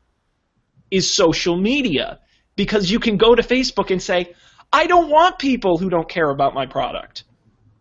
[0.91, 2.21] is social media
[2.55, 4.35] because you can go to Facebook and say,
[4.71, 7.25] I don't want people who don't care about my product.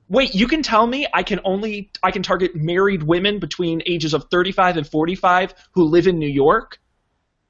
[0.07, 4.13] Wait, you can tell me I can only I can target married women between ages
[4.13, 6.79] of 35 and 45 who live in New York?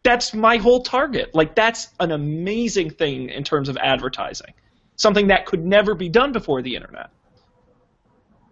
[0.01, 1.35] That's my whole target.
[1.35, 4.55] Like that's an amazing thing in terms of advertising.
[4.99, 7.09] Something that could never be done before the internet.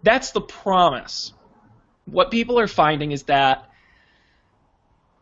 [0.02, 1.34] That's the promise.
[2.06, 3.68] What people are finding is that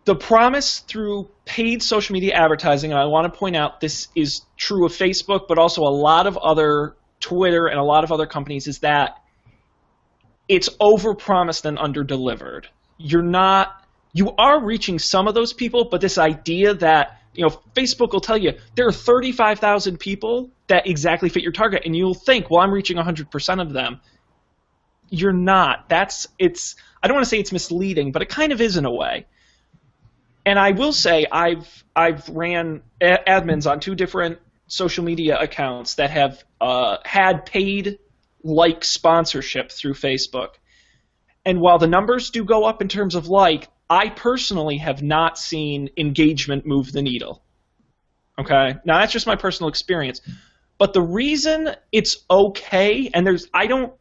[0.04, 4.42] the promise through paid social media advertising, and I want to point out this is
[4.56, 8.26] true of Facebook, but also a lot of other Twitter and a lot of other
[8.26, 9.20] companies is that
[10.48, 12.66] it's overpromised and underdelivered.
[12.98, 17.60] You're not you are reaching some of those people, but this idea that you know
[17.74, 22.14] Facebook will tell you there are 35,000 people that exactly fit your target and you'll
[22.14, 24.00] think, "Well, I'm reaching 100% of them."
[25.08, 25.88] You're not.
[25.88, 28.84] That's it's I don't want to say it's misleading, but it kind of is in
[28.84, 29.26] a way.
[30.44, 36.10] And I will say I've I've ran admins on two different social media accounts that
[36.10, 37.98] have uh, had paid
[38.42, 40.50] like sponsorship through Facebook.
[41.44, 45.38] And while the numbers do go up in terms of like, I personally have not
[45.38, 47.42] seen engagement move the needle.
[48.38, 48.76] Okay?
[48.84, 50.20] Now that's just my personal experience.
[50.78, 53.94] But the reason it's okay, and there's, I don't,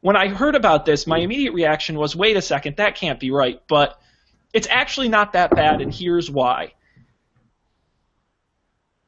[0.00, 3.30] when I heard about this, my immediate reaction was, wait a second, that can't be
[3.30, 3.60] right.
[3.68, 3.98] But
[4.52, 6.72] it's actually not that bad, and here's why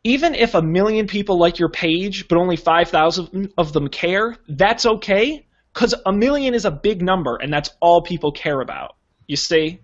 [0.05, 4.87] even if a million people like your page, but only 5,000 of them care, that's
[4.87, 8.97] okay because a million is a big number and that's all people care about.
[9.27, 9.81] You see?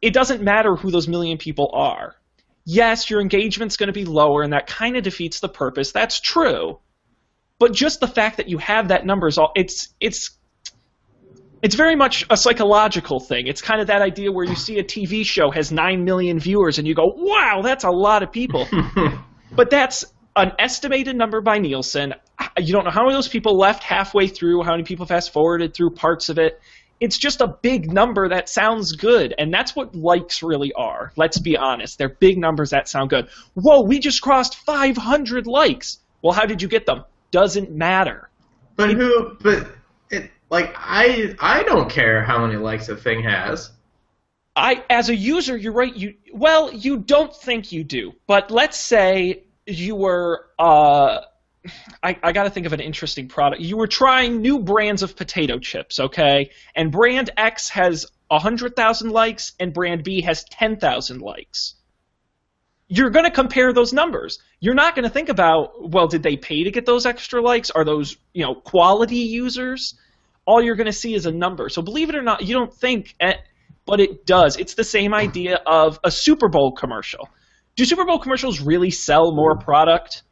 [0.00, 2.14] It doesn't matter who those million people are.
[2.66, 5.92] Yes, your engagement's going to be lower, and that kind of defeats the purpose.
[5.92, 6.78] That's true.
[7.58, 10.30] But just the fact that you have that number is all it's it's
[11.62, 13.46] it's very much a psychological thing.
[13.46, 16.78] It's kind of that idea where you see a TV show has 9 million viewers
[16.78, 18.66] and you go, "Wow, that's a lot of people."
[19.52, 20.04] but that's
[20.36, 22.14] an estimated number by Nielsen.
[22.58, 25.32] You don't know how many of those people left halfway through, how many people fast
[25.32, 26.60] forwarded through parts of it.
[27.04, 31.12] It's just a big number that sounds good, and that's what likes really are.
[31.16, 31.98] Let's be honest.
[31.98, 33.28] They're big numbers that sound good.
[33.52, 35.98] Whoa, we just crossed 500 likes.
[36.22, 37.04] Well, how did you get them?
[37.30, 38.30] Doesn't matter.
[38.76, 39.36] But it, who?
[39.38, 39.68] But
[40.08, 43.70] it like I I don't care how many likes a thing has.
[44.56, 45.94] I as a user, you're right.
[45.94, 51.20] You well, you don't think you do, but let's say you were uh,
[52.02, 53.62] I, I got to think of an interesting product.
[53.62, 56.50] You were trying new brands of potato chips, okay?
[56.74, 61.74] And brand X has 100,000 likes and brand B has 10,000 likes.
[62.88, 64.38] You're going to compare those numbers.
[64.60, 67.70] You're not going to think about, well, did they pay to get those extra likes?
[67.70, 69.98] Are those, you know, quality users?
[70.46, 71.70] All you're going to see is a number.
[71.70, 73.14] So believe it or not, you don't think,
[73.86, 74.58] but it does.
[74.58, 77.28] It's the same idea of a Super Bowl commercial
[77.76, 80.22] do Super Bowl commercials really sell more product?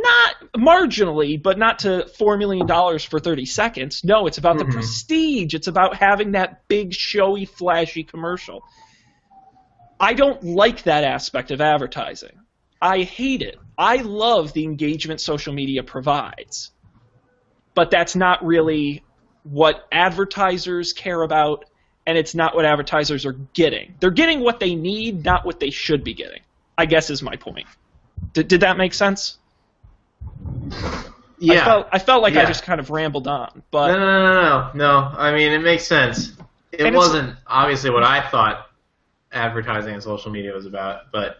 [0.00, 4.04] Not marginally, but not to four million dollars for thirty seconds.
[4.04, 4.70] No, it's about mm-hmm.
[4.70, 5.54] the prestige.
[5.54, 8.62] It's about having that big, showy, flashy commercial.
[10.00, 12.38] I don't like that aspect of advertising.
[12.80, 13.58] I hate it.
[13.76, 16.70] I love the engagement social media provides.
[17.74, 19.02] But that's not really
[19.42, 21.64] what advertisers care about
[22.06, 23.94] and it's not what advertisers are getting.
[24.00, 26.40] They're getting what they need, not what they should be getting.
[26.76, 27.66] I guess is my point.
[28.32, 29.38] Did, did that make sense?
[31.38, 31.62] Yeah.
[31.62, 32.42] I felt, I felt like yeah.
[32.42, 35.18] I just kind of rambled on, but no, no, no, no, no.
[35.18, 36.32] I mean, it makes sense.
[36.72, 38.66] It wasn't obviously what I thought
[39.32, 41.38] advertising and social media was about, but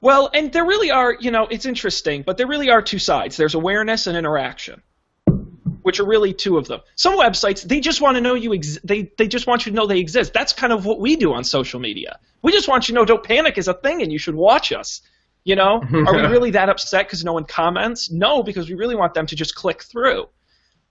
[0.00, 3.36] well, and there really are, you know, it's interesting, but there really are two sides.
[3.36, 4.82] There's awareness and interaction
[5.86, 6.80] which are really two of them.
[6.96, 9.76] Some websites they just want to know you ex- they they just want you to
[9.76, 10.32] know they exist.
[10.32, 12.18] That's kind of what we do on social media.
[12.42, 14.72] We just want you to know Don't Panic is a thing and you should watch
[14.72, 15.00] us.
[15.46, 18.10] You know, are we really that upset because no one comments?
[18.10, 20.26] No, because we really want them to just click through.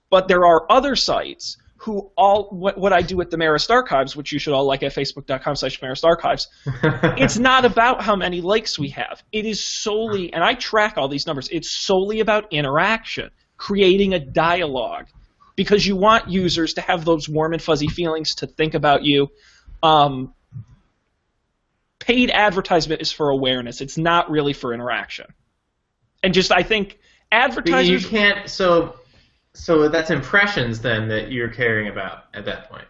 [0.08, 4.16] But there are other sites who all what, what I do at the Marist Archives,
[4.16, 6.48] which you should all like at facebook.com slash Marist Archives.
[7.18, 9.22] it's not about how many likes we have.
[9.30, 11.50] It is solely, and I track all these numbers.
[11.52, 15.06] It's solely about interaction creating a dialogue
[15.54, 19.28] because you want users to have those warm and fuzzy feelings to think about you.
[19.82, 20.32] Um,
[22.06, 23.80] paid advertisement is for awareness.
[23.80, 25.26] It's not really for interaction.
[26.22, 26.98] And just I think
[27.32, 28.96] advertisers you can't so
[29.54, 32.86] so that's impressions then that you're caring about at that point.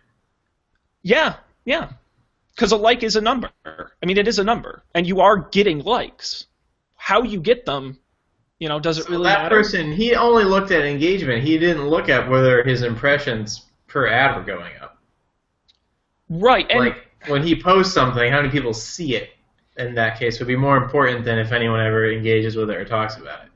[1.02, 1.92] Yeah, yeah.
[2.54, 3.50] Because a like is a number.
[3.64, 6.46] I mean, it is a number, and you are getting likes.
[6.94, 7.98] How you get them
[8.58, 9.56] you know, does it so really that matter?
[9.56, 11.44] person, he only looked at engagement.
[11.44, 14.96] He didn't look at whether his impressions per ad were going up.
[16.30, 16.66] Right.
[16.70, 19.30] And like when he posts something, how many people see it?
[19.76, 22.84] In that case, would be more important than if anyone ever engages with it or
[22.84, 23.50] talks about it.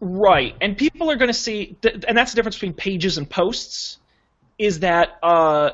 [0.00, 3.98] Right, and people are going to see, and that's the difference between pages and posts,
[4.58, 5.70] is that uh,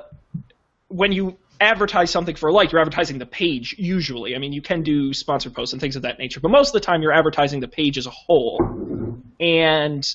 [0.89, 4.35] when you advertise something for a like, you're advertising the page usually.
[4.35, 6.73] I mean, you can do sponsored posts and things of that nature, but most of
[6.75, 8.61] the time you're advertising the page as a whole.
[9.41, 10.15] And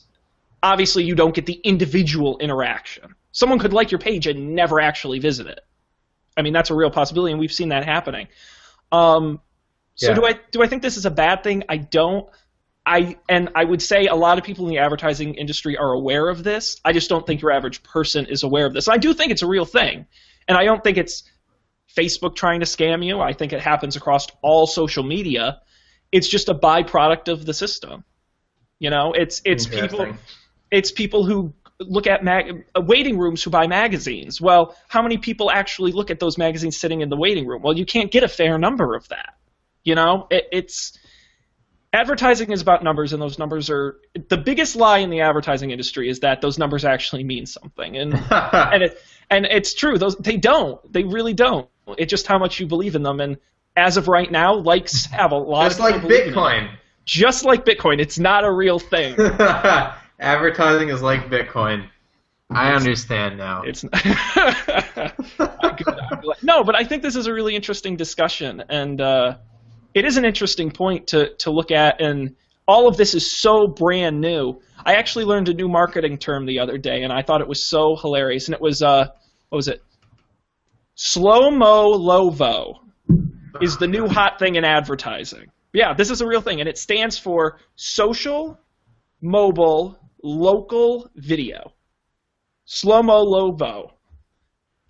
[0.62, 3.16] obviously you don't get the individual interaction.
[3.32, 5.60] Someone could like your page and never actually visit it.
[6.38, 8.28] I mean, that's a real possibility, and we've seen that happening.
[8.91, 9.41] Um,
[9.95, 10.15] so yeah.
[10.15, 11.63] do I do I think this is a bad thing?
[11.67, 12.30] I don't.
[12.86, 16.30] I and I would say a lot of people in the advertising industry are aware
[16.30, 16.80] of this.
[16.86, 18.88] I just don't think your average person is aware of this.
[18.88, 20.06] I do think it's a real thing,
[20.47, 21.23] and I don't think it's
[21.97, 23.19] Facebook trying to scam you.
[23.19, 25.60] I think it happens across all social media.
[26.12, 28.04] It's just a byproduct of the system.
[28.80, 30.15] You know, it's it's people
[30.69, 34.42] it's people who look at mag- uh, waiting rooms who buy magazines.
[34.42, 37.62] Well, how many people actually look at those magazines sitting in the waiting room?
[37.62, 39.36] Well, you can't get a fair number of that.
[39.84, 40.98] You know, it, it's
[41.94, 43.98] advertising is about numbers, and those numbers are
[44.30, 48.13] the biggest lie in the advertising industry is that those numbers actually mean something, and
[48.32, 49.98] and it, and it's true.
[49.98, 50.92] Those they don't.
[50.92, 51.69] They really don't.
[51.98, 53.21] It's just how much you believe in them.
[53.21, 53.38] And
[53.75, 55.65] as of right now, likes have a lot.
[55.65, 56.69] Just like Bitcoin.
[57.06, 59.15] Just like Bitcoin, it's not a real thing.
[60.20, 61.88] Advertising is like Bitcoin.
[62.50, 63.63] I understand now.
[63.65, 63.84] It's
[66.42, 69.38] no, but I think this is a really interesting discussion, and uh,
[69.94, 72.02] it is an interesting point to to look at.
[72.02, 74.62] And all of this is so brand new.
[74.86, 77.65] I actually learned a new marketing term the other day, and I thought it was
[77.65, 78.48] so hilarious.
[78.48, 79.08] And it was uh,
[79.50, 79.84] what was it?
[80.96, 82.80] Slow mo lovo
[83.62, 85.52] is the new hot thing in advertising.
[85.74, 88.58] Yeah, this is a real thing, and it stands for social,
[89.22, 91.74] mobile, local video.
[92.65, 93.94] Slow mo lovo.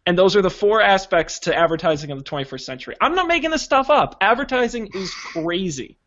[0.05, 2.95] And those are the four aspects to advertising of the 21st century.
[3.01, 4.15] I'm not making this stuff up.
[4.21, 5.97] Advertising is crazy.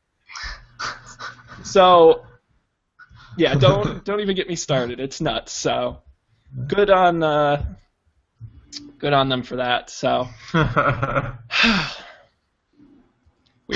[1.63, 2.25] So,
[3.37, 5.01] yeah, don't don't even get me started.
[5.01, 5.53] It's nuts.
[5.53, 5.99] So,
[6.67, 7.65] good on uh,
[8.99, 9.91] good on them for that.
[9.91, 10.61] So, we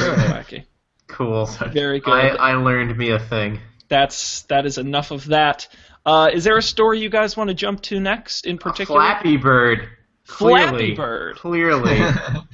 [0.00, 0.64] are wacky.
[1.06, 1.46] Cool.
[1.46, 2.12] Very good.
[2.12, 3.60] I, I learned me a thing.
[3.88, 5.68] That's that is enough of that.
[6.06, 9.00] Uh, is there a story you guys want to jump to next in particular?
[9.00, 9.88] A Flappy Bird.
[10.24, 10.94] Flappy Clearly.
[10.94, 11.36] Bird.
[11.36, 11.98] Clearly.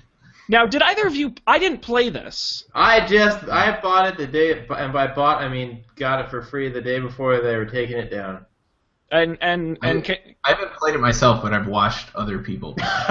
[0.48, 1.34] now, did either of you?
[1.46, 2.64] I didn't play this.
[2.74, 6.42] I just I bought it the day, and by bought I mean got it for
[6.42, 8.46] free the day before they were taking it down.
[9.12, 12.74] And and and can, I haven't played it myself, but I've watched other people.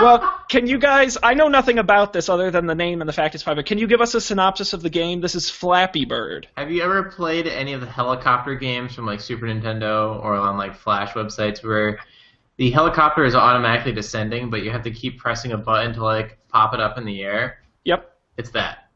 [0.00, 1.18] well, can you guys?
[1.22, 3.66] I know nothing about this other than the name and the fact it's private.
[3.66, 5.20] Can you give us a synopsis of the game?
[5.20, 6.48] This is Flappy Bird.
[6.56, 10.56] Have you ever played any of the helicopter games from like Super Nintendo or on
[10.56, 11.98] like Flash websites where
[12.56, 16.38] the helicopter is automatically descending, but you have to keep pressing a button to like
[16.48, 17.62] pop it up in the air?
[17.84, 18.10] Yep.
[18.38, 18.88] It's that,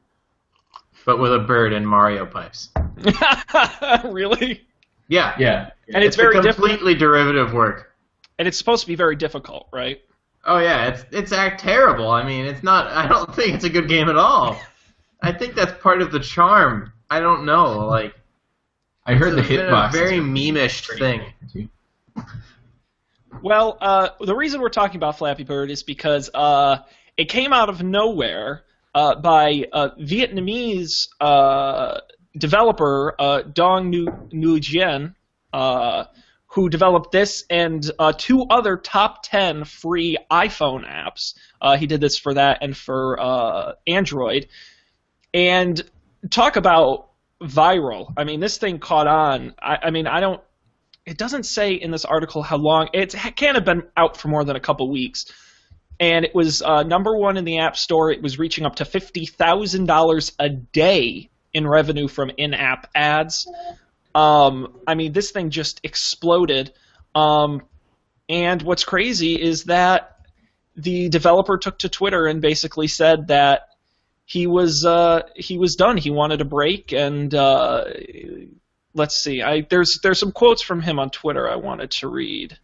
[1.05, 2.70] but with a bird and Mario pipes.
[4.05, 4.66] really?
[5.09, 5.34] Yeah.
[5.38, 5.70] Yeah.
[5.92, 7.92] And it's, it's very completely derivative work.
[8.38, 10.00] And it's supposed to be very difficult, right?
[10.46, 12.11] Oh yeah, it's it's act terrible.
[12.11, 12.88] I mean, it's not.
[12.88, 14.61] I don't think it's a good game at all.
[15.22, 16.92] I think that's part of the charm.
[17.09, 17.86] I don't know.
[17.86, 18.14] Like,
[19.07, 19.92] I heard the hitbox.
[19.92, 21.22] Very memeish thing.
[23.42, 26.78] Well, uh, the reason we're talking about Flappy Bird is because uh,
[27.16, 32.00] it came out of nowhere uh, by a Vietnamese uh,
[32.37, 35.14] developer, uh, Dong Nguyen,
[35.53, 36.05] uh,
[36.55, 41.35] who developed this and uh, two other top 10 free iPhone apps.
[41.61, 44.47] Uh, he did this for that and for uh, Android.
[45.32, 45.82] And
[46.30, 47.09] talk about
[47.43, 48.12] viral.
[48.16, 49.55] I mean, this thing caught on.
[49.61, 50.41] I, I mean, I don't.
[51.05, 52.89] It doesn't say in this article how long.
[52.93, 55.26] It can't have been out for more than a couple weeks.
[56.01, 58.11] And it was uh, number one in the App Store.
[58.11, 63.48] It was reaching up to $50,000 a day in revenue from in-app ads.
[64.14, 66.72] Um, I mean, this thing just exploded.
[67.14, 67.62] Um,
[68.28, 70.18] and what's crazy is that
[70.76, 73.68] the developer took to Twitter and basically said that
[74.24, 75.96] he was uh, he was done.
[75.96, 77.84] He wanted a break, and uh,
[78.94, 79.42] let's see.
[79.42, 82.59] I there's there's some quotes from him on Twitter I wanted to read.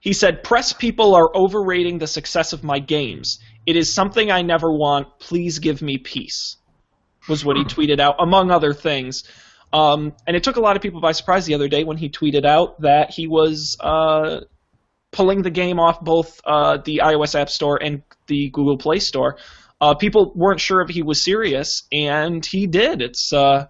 [0.00, 3.40] He said, Press people are overrating the success of my games.
[3.64, 5.18] It is something I never want.
[5.18, 6.56] Please give me peace
[7.28, 9.24] was what he tweeted out, among other things.
[9.72, 12.08] Um, and it took a lot of people by surprise the other day when he
[12.08, 14.40] tweeted out that he was uh,
[15.10, 19.38] pulling the game off both uh, the iOS App Store and the Google Play Store.
[19.80, 23.02] Uh, people weren't sure if he was serious, and he did.
[23.02, 23.66] It's uh,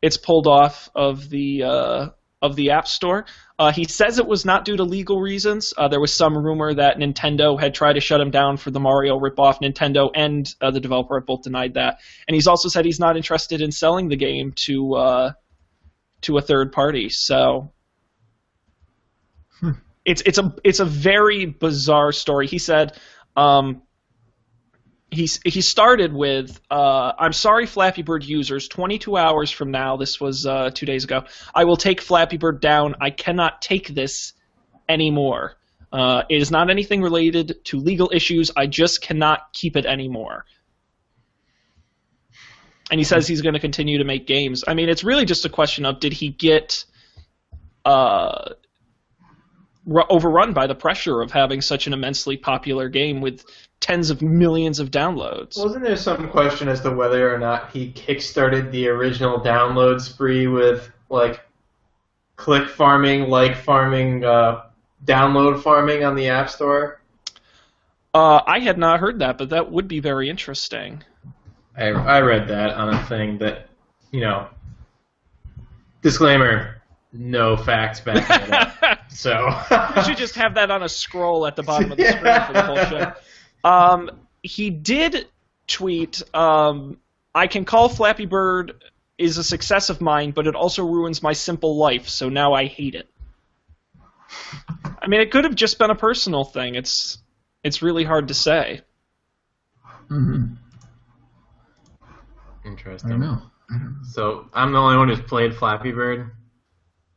[0.00, 2.08] it's pulled off of the uh,
[2.46, 3.26] of the App Store.
[3.58, 5.72] Uh, he says it was not due to legal reasons.
[5.76, 8.80] Uh, there was some rumor that Nintendo had tried to shut him down for the
[8.80, 9.60] Mario ripoff.
[9.60, 11.98] Nintendo and uh, the developer have both denied that.
[12.28, 15.32] And he's also said he's not interested in selling the game to uh,
[16.22, 17.08] to a third party.
[17.08, 17.72] So
[19.60, 19.72] hmm.
[20.04, 22.46] it's it's a it's a very bizarre story.
[22.46, 22.96] He said.
[23.36, 23.82] Um,
[25.10, 30.20] he he started with uh, I'm sorry Flappy Bird users 22 hours from now this
[30.20, 32.96] was uh, 2 days ago I will take Flappy Bird down.
[33.00, 34.32] I cannot take this
[34.88, 35.56] anymore.
[35.92, 38.50] Uh, it is not anything related to legal issues.
[38.56, 40.44] I just cannot keep it anymore.
[42.90, 44.64] And he says he's going to continue to make games.
[44.66, 46.84] I mean it's really just a question of did he get
[47.84, 48.54] uh,
[49.86, 53.44] overrun by the pressure of having such an immensely popular game with
[53.80, 55.62] tens of millions of downloads.
[55.62, 60.46] Wasn't there some question as to whether or not he kickstarted the original download spree
[60.46, 61.40] with like
[62.36, 64.62] click farming, like farming, uh,
[65.04, 67.00] download farming on the App Store?
[68.14, 71.02] Uh, I had not heard that, but that would be very interesting.
[71.76, 73.68] I, I read that on a thing that,
[74.10, 74.48] you know,
[76.00, 76.80] disclaimer,
[77.12, 78.72] no facts up.
[79.08, 79.48] So
[79.96, 82.52] you should just have that on a scroll at the bottom of the screen for
[82.52, 83.12] the whole show.
[83.66, 84.10] Um,
[84.42, 85.26] he did
[85.66, 86.98] tweet, um,
[87.34, 88.84] "I can call Flappy Bird
[89.18, 92.08] is a success of mine, but it also ruins my simple life.
[92.08, 93.08] So now I hate it."
[95.02, 96.76] I mean, it could have just been a personal thing.
[96.76, 97.18] It's
[97.64, 98.82] it's really hard to say.
[100.10, 100.54] Mm-hmm.
[102.64, 103.10] Interesting.
[103.10, 103.42] I don't know.
[104.12, 106.30] So I'm the only one who's played Flappy Bird.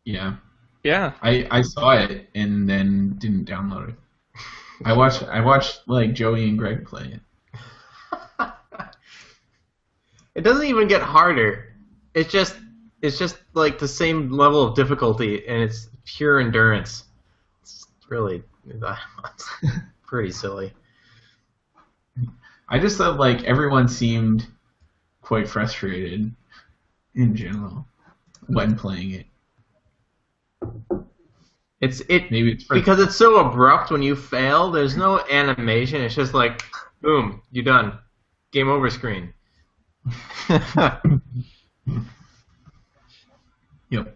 [0.04, 0.36] Yeah.
[0.84, 1.14] Yeah.
[1.22, 3.96] I, I saw it and then didn't download it.
[4.86, 7.22] I watched I watched like Joey and Greg play it.
[10.36, 11.74] it doesn't even get harder.
[12.14, 12.56] It's just
[13.02, 17.06] it's just like the same level of difficulty, and it's pure endurance.
[17.62, 18.44] It's really
[20.08, 20.74] pretty silly.
[22.68, 24.48] I just thought like everyone seemed
[25.22, 26.34] quite frustrated
[27.16, 27.86] in general
[28.48, 29.26] when playing it.
[31.82, 34.70] It's it maybe it's because it's so abrupt when you fail.
[34.70, 36.02] There's no animation.
[36.02, 36.62] It's just like,
[37.02, 37.98] boom, you done,
[38.52, 39.34] game over screen.
[40.50, 40.62] yep.
[43.90, 44.10] Yeah,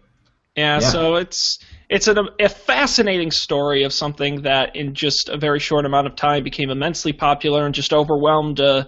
[0.56, 1.58] yeah, so it's
[1.88, 6.16] it's a, a fascinating story of something that in just a very short amount of
[6.16, 8.84] time became immensely popular and just overwhelmed uh,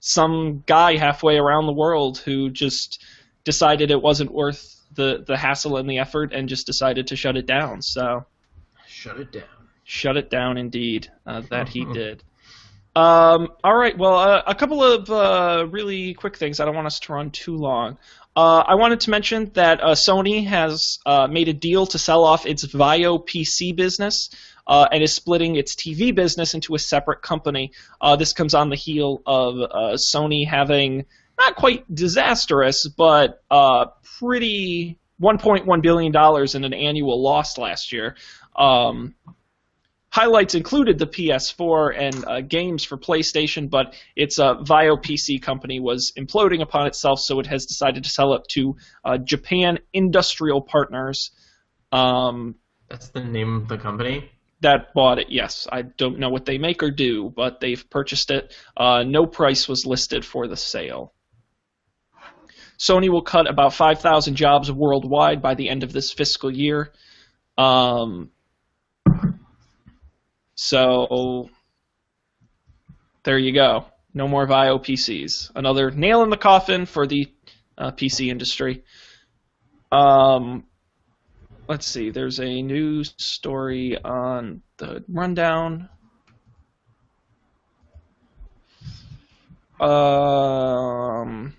[0.00, 3.02] some guy halfway around the world who just
[3.44, 7.36] decided it wasn't worth the the hassle and the effort and just decided to shut
[7.36, 7.82] it down.
[7.82, 8.26] So
[8.88, 9.44] shut it down.
[9.84, 11.08] Shut it down, indeed.
[11.24, 12.22] Uh, that he did.
[12.96, 13.96] Um, all right.
[13.96, 16.60] Well, uh, a couple of uh, really quick things.
[16.60, 17.98] I don't want us to run too long.
[18.34, 22.24] Uh, I wanted to mention that uh, Sony has uh, made a deal to sell
[22.24, 24.30] off its Vaio PC business
[24.66, 27.72] uh, and is splitting its TV business into a separate company.
[28.00, 31.06] Uh, this comes on the heel of uh, Sony having
[31.38, 33.42] not quite disastrous, but
[34.18, 38.16] pretty $1.1 billion in an annual loss last year.
[38.54, 39.14] Um,
[40.16, 45.78] Highlights included the PS4 and uh, games for PlayStation, but its uh, Vaio PC company
[45.78, 50.62] was imploding upon itself, so it has decided to sell it to uh, Japan Industrial
[50.62, 51.32] Partners.
[51.92, 52.54] Um,
[52.88, 54.30] That's the name of the company?
[54.62, 55.68] That bought it, yes.
[55.70, 58.54] I don't know what they make or do, but they've purchased it.
[58.74, 61.12] Uh, no price was listed for the sale.
[62.78, 66.92] Sony will cut about 5,000 jobs worldwide by the end of this fiscal year.
[67.56, 68.30] Um,
[70.54, 71.48] so
[73.24, 73.86] there you go.
[74.14, 75.50] No more Vaio PCs.
[75.54, 77.32] Another nail in the coffin for the
[77.76, 78.84] uh, PC industry.
[79.92, 80.64] Um,
[81.68, 82.10] let's see.
[82.10, 85.88] There's a news story on the rundown.
[89.78, 91.54] Um.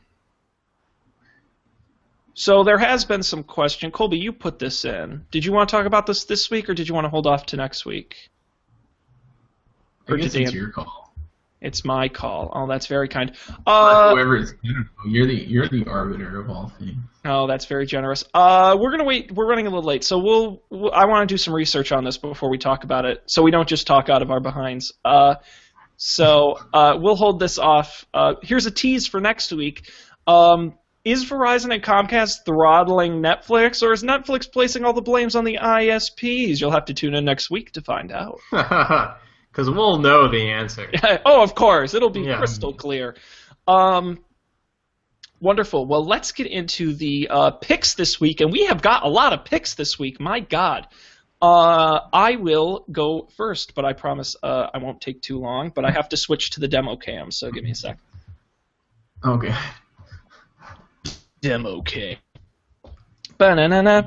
[2.39, 3.89] So there has been some question.
[3.89, 5.25] Colby, you put this in.
[5.31, 7.25] Did you want to talk about this this week, or did you want to hold
[7.25, 8.15] off to next week?
[10.07, 11.11] I guess it's your call.
[11.61, 12.51] It's my call.
[12.53, 13.31] Oh, that's very kind.
[13.65, 14.53] Uh, whoever is,
[15.03, 16.97] you're the you're the arbiter of all things.
[17.25, 18.23] Oh, that's very generous.
[18.35, 19.31] Uh, we're gonna wait.
[19.31, 20.61] We're running a little late, so we'll.
[20.69, 23.41] we'll I want to do some research on this before we talk about it, so
[23.41, 24.93] we don't just talk out of our behinds.
[25.03, 25.35] Uh,
[25.95, 28.05] so uh, we'll hold this off.
[28.13, 29.89] Uh, here's a tease for next week.
[30.27, 30.75] Um,
[31.07, 35.57] is Verizon and Comcast throttling Netflix, or is Netflix placing all the blames on the
[35.61, 36.59] ISPs?
[36.59, 38.39] You'll have to tune in next week to find out.
[39.57, 40.87] Because we'll know the answer.
[41.25, 41.95] oh, of course.
[41.95, 42.37] It'll be yeah.
[42.37, 43.15] crystal clear.
[43.67, 44.19] Um,
[45.39, 45.87] wonderful.
[45.87, 48.39] Well, let's get into the uh, picks this week.
[48.39, 50.19] And we have got a lot of picks this week.
[50.19, 50.85] My God.
[51.41, 55.71] Uh, I will go first, but I promise uh, I won't take too long.
[55.73, 57.97] But I have to switch to the demo cam, so give me a sec.
[59.25, 59.55] Okay.
[61.41, 62.17] Demo cam.
[63.37, 64.03] Ba-na-na-na.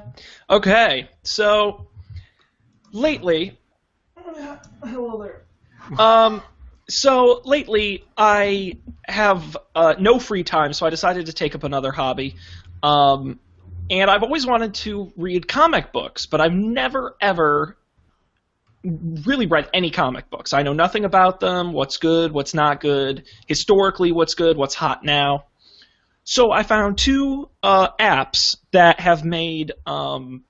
[0.51, 1.89] Okay, so
[2.93, 3.57] lately
[4.85, 5.43] Hello there.
[5.99, 6.43] Um,
[6.89, 11.93] so lately I have uh, no free time, so I decided to take up another
[11.93, 12.37] hobby.
[12.83, 13.39] Um,
[13.91, 17.77] and I've always wanted to read comic books, but I've never ever
[18.83, 20.55] really read any comic books.
[20.55, 25.05] I know nothing about them, what's good, what's not good, historically what's good, what's hot
[25.05, 25.45] now.
[26.25, 30.45] So I found two uh, apps that have made um,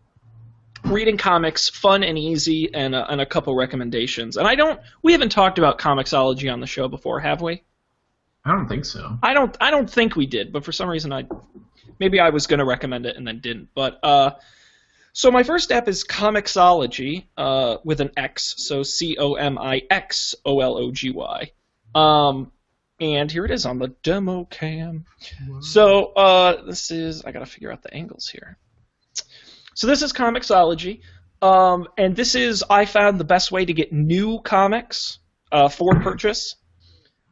[0.84, 4.36] reading comics fun and easy and a, and a couple recommendations.
[4.36, 7.62] And I don't we haven't talked about Comixology on the show before, have we?
[8.44, 9.18] I don't think so.
[9.22, 11.26] I don't I don't think we did, but for some reason I
[11.98, 13.68] maybe I was going to recommend it and then didn't.
[13.74, 14.32] But uh
[15.12, 19.82] so my first app is Comixology uh, with an X, so C O M I
[19.90, 21.50] X O L O G Y.
[21.94, 22.52] Um,
[23.00, 25.04] and here it is on the demo cam.
[25.48, 25.60] Wow.
[25.60, 28.58] So uh, this is I got to figure out the angles here.
[29.74, 31.00] So this is Comixology,
[31.40, 35.18] um, and this is I found the best way to get new comics
[35.50, 36.56] uh, for purchase.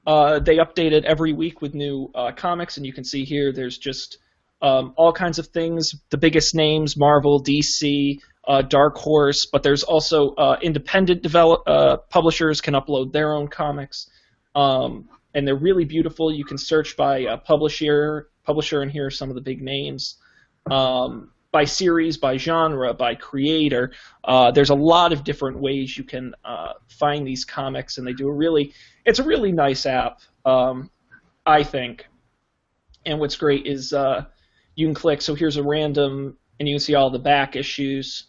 [0.07, 3.53] Uh, they update it every week with new uh, comics, and you can see here
[3.53, 4.19] there's just
[4.62, 5.95] um, all kinds of things.
[6.11, 11.99] The biggest names: Marvel, DC, uh, Dark Horse, but there's also uh, independent develop uh,
[12.09, 14.09] publishers can upload their own comics,
[14.55, 16.33] um, and they're really beautiful.
[16.33, 20.16] You can search by publisher, publisher, and here are some of the big names.
[20.70, 23.93] Um, by series, by genre, by creator.
[24.24, 28.12] Uh, there's a lot of different ways you can uh, find these comics, and they
[28.12, 28.72] do a really,
[29.07, 30.91] it's a really nice app, um,
[31.47, 32.07] I think.
[33.07, 34.26] And what's great is uh,
[34.74, 35.22] you can click.
[35.22, 38.24] So here's a random, and you can see all the back issues.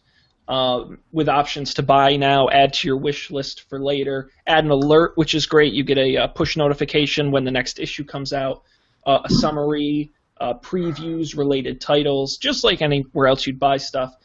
[0.49, 4.71] Um, with options to buy now, add to your wish list for later, add an
[4.71, 5.73] alert, which is great.
[5.73, 8.63] You get a, a push notification when the next issue comes out,
[9.05, 14.15] uh, a summary, uh, previews, related titles, just like anywhere else you'd buy stuff.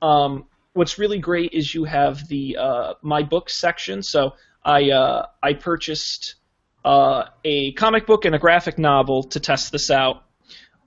[0.00, 4.02] Um, what's really great is you have the uh, my books section.
[4.02, 6.36] So I uh, I purchased
[6.82, 10.24] uh, a comic book and a graphic novel to test this out.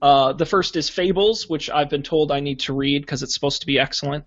[0.02, 3.34] Uh, the first is Fables, which I've been told I need to read because it's
[3.34, 4.24] supposed to be excellent.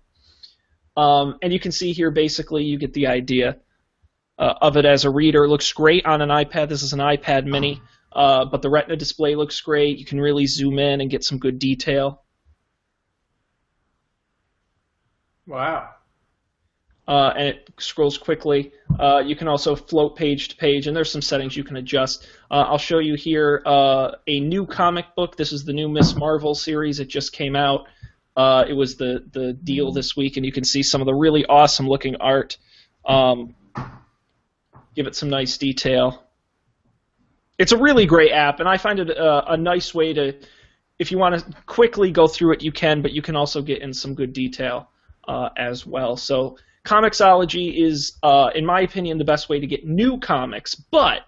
[0.96, 3.56] Um, and you can see here basically you get the idea
[4.38, 5.44] uh, of it as a reader.
[5.44, 6.68] It looks great on an iPad.
[6.68, 7.80] This is an iPad Mini.
[8.14, 9.98] Uh, but the Retina display looks great.
[9.98, 12.22] You can really zoom in and get some good detail.
[15.46, 15.88] Wow.
[17.08, 18.72] Uh, and it scrolls quickly.
[18.98, 22.28] Uh, you can also float page to page, and there's some settings you can adjust.
[22.50, 25.36] Uh, I'll show you here uh, a new comic book.
[25.36, 27.00] This is the new Miss Marvel series.
[27.00, 27.86] It just came out.
[28.36, 31.14] Uh, it was the the deal this week, and you can see some of the
[31.14, 32.56] really awesome looking art.
[33.06, 33.54] Um,
[34.94, 36.22] give it some nice detail
[37.62, 40.34] it's a really great app, and I find it a, a nice way to,
[40.98, 43.82] if you want to quickly go through it, you can, but you can also get
[43.82, 44.88] in some good detail
[45.28, 46.16] uh, as well.
[46.16, 50.74] So Comixology is, uh, in my opinion, the best way to get new comics.
[50.74, 51.20] But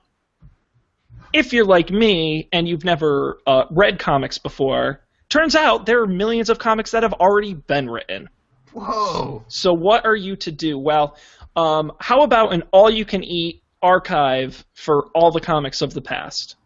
[1.32, 6.06] if you're like me and you've never uh, read comics before, turns out there are
[6.06, 8.28] millions of comics that have already been written.
[8.72, 9.44] Whoa!
[9.48, 10.78] So what are you to do?
[10.78, 11.16] Well,
[11.54, 16.56] um, how about an all-you-can-eat archive for all the comics of the past.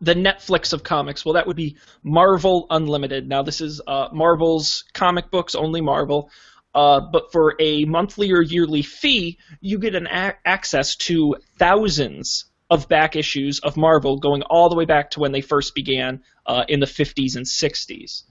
[0.00, 3.28] The Netflix of comics, well, that would be Marvel Unlimited.
[3.28, 6.30] Now, this is uh, Marvel's comic books, only Marvel.
[6.74, 12.46] Uh, but for a monthly or yearly fee, you get an a- access to thousands
[12.72, 16.22] of back issues of Marvel going all the way back to when they first began
[16.46, 18.22] uh, in the 50s and 60s.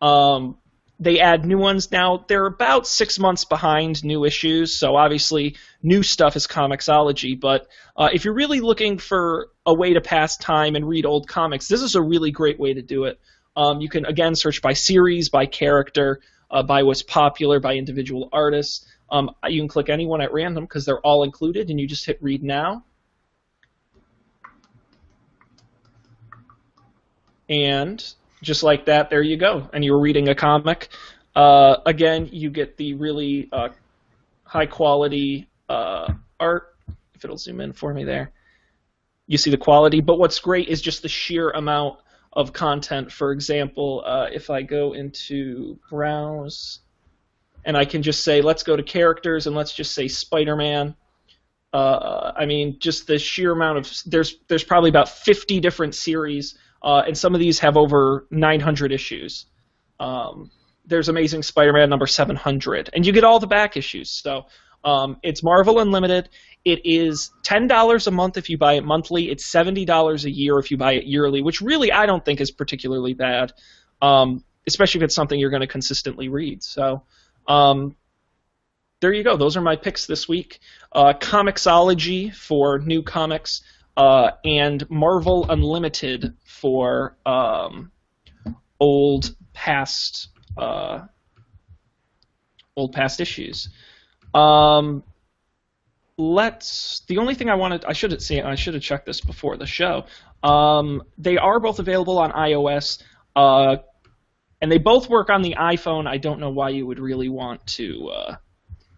[0.00, 0.56] Um,
[0.98, 2.24] they add new ones now.
[2.26, 7.38] They're about six months behind new issues, so obviously new stuff is Comixology.
[7.38, 11.28] But uh, if you're really looking for a way to pass time and read old
[11.28, 13.20] comics, this is a really great way to do it.
[13.54, 18.30] Um, you can again search by series, by character, uh, by what's popular, by individual
[18.32, 18.86] artists.
[19.10, 22.22] Um, you can click anyone at random because they're all included, and you just hit
[22.22, 22.82] read now.
[27.48, 28.04] And
[28.42, 29.68] just like that, there you go.
[29.72, 30.88] And you're reading a comic.
[31.34, 33.70] Uh, again, you get the really uh,
[34.44, 36.76] high quality uh, art.
[37.14, 38.32] If it'll zoom in for me there,
[39.26, 40.00] you see the quality.
[40.00, 41.98] But what's great is just the sheer amount
[42.32, 43.10] of content.
[43.10, 46.80] For example, uh, if I go into browse,
[47.64, 50.94] and I can just say, let's go to characters, and let's just say Spider-Man.
[51.72, 56.56] Uh, I mean, just the sheer amount of there's there's probably about 50 different series
[56.84, 59.46] uh, and some of these have over 900 issues.
[59.98, 60.50] Um,
[60.84, 64.10] there's Amazing Spider-Man number 700, and you get all the back issues.
[64.10, 64.44] So
[64.84, 66.28] um, it's Marvel Unlimited.
[66.62, 69.30] It is ten dollars a month if you buy it monthly.
[69.30, 72.40] It's seventy dollars a year if you buy it yearly, which really I don't think
[72.40, 73.52] is particularly bad,
[74.02, 76.62] um, especially if it's something you're going to consistently read.
[76.62, 77.02] So
[77.48, 77.96] um,
[79.00, 79.36] there you go.
[79.38, 80.60] Those are my picks this week.
[80.92, 83.62] Uh, Comixology for new comics
[83.96, 87.92] uh, and Marvel Unlimited for um,
[88.80, 91.00] old past uh,
[92.76, 93.68] old past issues.
[94.32, 95.04] Um,
[96.16, 97.02] let's.
[97.06, 99.56] The only thing I wanted, I should have seen, I should have checked this before
[99.56, 100.06] the show.
[100.42, 103.02] Um, they are both available on iOS,
[103.36, 103.76] uh,
[104.60, 106.06] and they both work on the iPhone.
[106.06, 108.36] I don't know why you would really want to uh,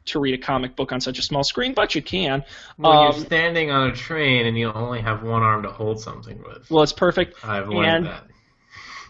[0.07, 2.45] to read a comic book on such a small screen, but you can.
[2.79, 6.01] Well, um, you're standing on a train and you only have one arm to hold
[6.01, 6.71] something with.
[6.71, 7.45] Well, it's perfect.
[7.45, 8.27] I've learned and that.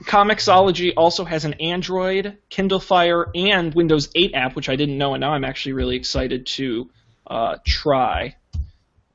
[0.05, 5.15] Comixology also has an Android, Kindle Fire, and Windows 8 app, which I didn't know,
[5.15, 6.91] and now I'm actually really excited to
[7.27, 8.37] uh, try,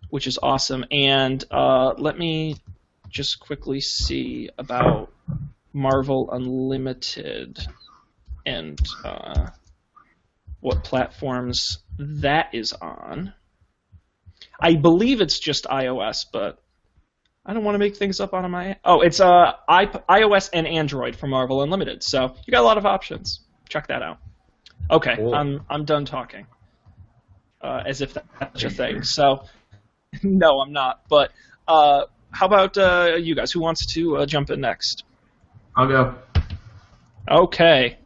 [0.10, 0.86] which is awesome.
[0.90, 2.58] And uh, let me
[3.10, 5.12] just quickly see about
[5.74, 7.60] Marvel Unlimited
[8.46, 8.80] and.
[9.04, 9.50] Uh,
[10.62, 13.34] what platforms that is on.
[14.60, 16.62] I believe it's just iOS, but
[17.46, 18.78] I don't want to make things up on my.
[18.86, 22.04] Oh, it's uh, iOS and Android for Marvel Unlimited.
[22.04, 23.42] So you got a lot of options.
[23.68, 24.20] Check that out.
[24.90, 25.34] Okay, cool.
[25.34, 26.46] I'm I'm done talking.
[27.60, 29.04] Uh, as if that's a thing.
[29.04, 29.46] So,
[30.24, 31.02] no, I'm not.
[31.10, 31.32] But
[31.68, 33.52] uh, how about uh, you guys?
[33.52, 35.04] Who wants to uh, jump in next?
[35.76, 36.16] I'll go.
[37.30, 37.98] Okay.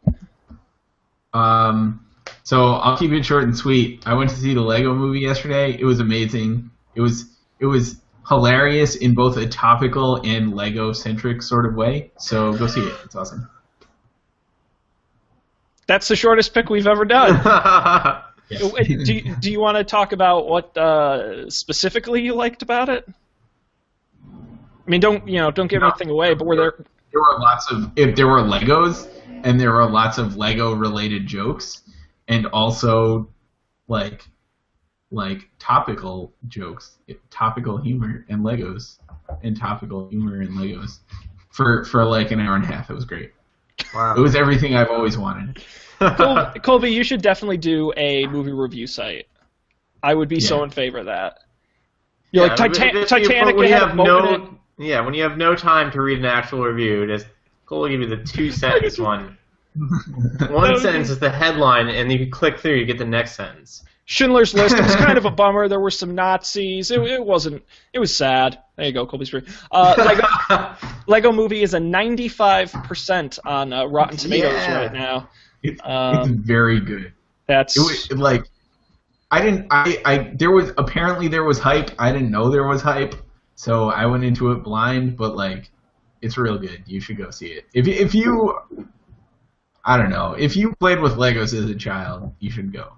[1.34, 2.05] Um,
[2.46, 4.04] so I'll keep it short and sweet.
[4.06, 5.76] I went to see the Lego Movie yesterday.
[5.78, 6.70] It was amazing.
[6.94, 7.26] It was
[7.60, 12.12] it was hilarious in both a topical and Lego centric sort of way.
[12.20, 12.96] So go see it.
[13.04, 13.50] It's awesome.
[15.88, 17.34] That's the shortest pick we've ever done.
[18.50, 23.10] do you, do you want to talk about what uh, specifically you liked about it?
[24.28, 25.50] I mean, don't you know?
[25.50, 26.36] Don't give no, anything away.
[26.36, 26.74] But were there?
[27.12, 29.08] There were lots of if there were Legos
[29.44, 31.82] and there were lots of Lego related jokes
[32.28, 33.30] and also
[33.88, 34.28] like
[35.12, 36.98] like topical jokes,
[37.30, 39.00] topical humor and Legos
[39.44, 41.00] and topical humor and Legos
[41.52, 42.90] for for like an hour and a half.
[42.90, 43.32] It was great.
[43.94, 44.16] Wow.
[44.16, 45.64] It was everything I've always wanted.
[46.00, 49.28] Colby, Colby, you should definitely do a movie review site.
[50.04, 50.48] I would be yeah.
[50.48, 51.40] so in favor of that.
[52.32, 53.56] You're yeah, like Titan- Titanic.
[53.56, 57.08] When you have no, yeah, when you have no time to read an actual review,
[57.08, 57.28] just
[57.66, 59.38] Cole will give you the two sentence one.
[60.50, 63.84] one sentence is the headline, and you click through, you get the next sentence.
[64.06, 64.76] Schindler's List.
[64.76, 65.68] It was kind of a bummer.
[65.68, 66.92] There were some Nazis.
[66.92, 67.64] It, it wasn't.
[67.92, 68.60] It was sad.
[68.76, 69.42] There you go, Colby's free.
[69.72, 70.76] Uh, Lego,
[71.08, 74.78] Lego Movie is a 95% on uh, Rotten Tomatoes yeah.
[74.78, 75.30] right now.
[75.64, 77.14] It's, um, it's very good.
[77.48, 78.48] That's it was, like
[79.32, 79.68] I didn't.
[79.72, 81.92] I, I there was apparently there was hype.
[81.98, 83.16] I didn't know there was hype,
[83.56, 85.18] so I went into it blind.
[85.18, 85.72] But like,
[86.22, 86.84] it's real good.
[86.86, 87.66] You should go see it.
[87.74, 88.58] If if you,
[89.88, 92.92] I don't know, if you played with Legos as a child, you should go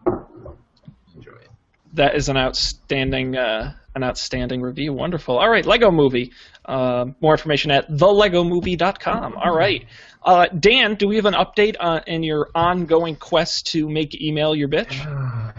[1.15, 1.49] Enjoy it.
[1.93, 4.93] that is an outstanding uh, an outstanding review.
[4.93, 5.37] Wonderful.
[5.37, 6.31] All right, Lego Movie.
[6.65, 9.35] Uh, more information at thelegomovie.com.
[9.35, 9.85] All right,
[10.23, 14.55] uh, Dan, do we have an update on, in your ongoing quest to make email
[14.55, 14.93] your bitch?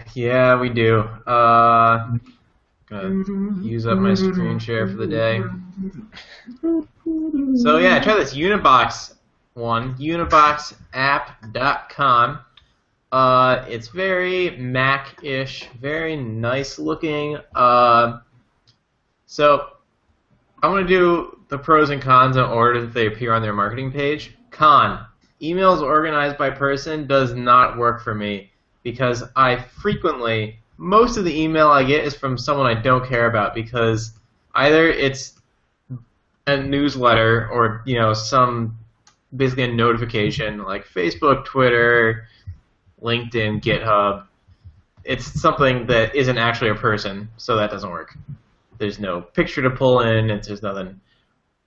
[0.14, 1.00] yeah, we do.
[1.26, 2.16] Uh,
[2.88, 5.42] gonna use up my screen share for the day.
[7.56, 9.14] So yeah, try this Unibox
[9.58, 9.94] one.
[9.96, 12.38] Uniboxapp.com.
[13.10, 17.38] Uh, it's very Mac-ish, very nice looking.
[17.54, 18.20] Uh,
[19.26, 19.70] so
[20.62, 23.52] I'm going to do the pros and cons in order that they appear on their
[23.52, 24.34] marketing page.
[24.50, 25.04] Con:
[25.42, 28.50] emails organized by person does not work for me
[28.82, 33.28] because I frequently most of the email I get is from someone I don't care
[33.28, 34.12] about because
[34.54, 35.34] either it's
[36.46, 38.77] a newsletter or you know some
[39.34, 42.26] basically a notification like Facebook, Twitter,
[43.02, 44.26] LinkedIn, GitHub.
[45.04, 48.16] It's something that isn't actually a person, so that doesn't work.
[48.78, 51.00] There's no picture to pull in, and there's nothing.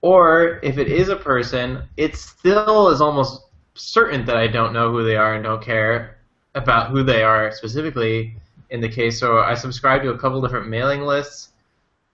[0.00, 3.42] Or if it is a person, it still is almost
[3.74, 6.18] certain that I don't know who they are and don't care
[6.54, 8.36] about who they are specifically
[8.70, 9.18] in the case.
[9.18, 11.50] So I subscribe to a couple different mailing lists.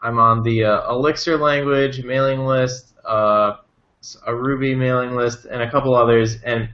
[0.01, 3.57] I'm on the uh, Elixir language mailing list, uh,
[4.27, 6.37] a Ruby mailing list, and a couple others.
[6.43, 6.69] And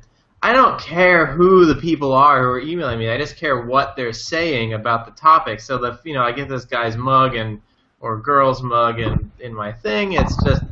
[0.44, 3.08] I don't care who the people are who are emailing me.
[3.08, 5.58] I just care what they're saying about the topic.
[5.58, 7.62] So the you know I get this guy's mug and
[8.00, 10.12] or girl's mug and in my thing.
[10.12, 10.62] It's just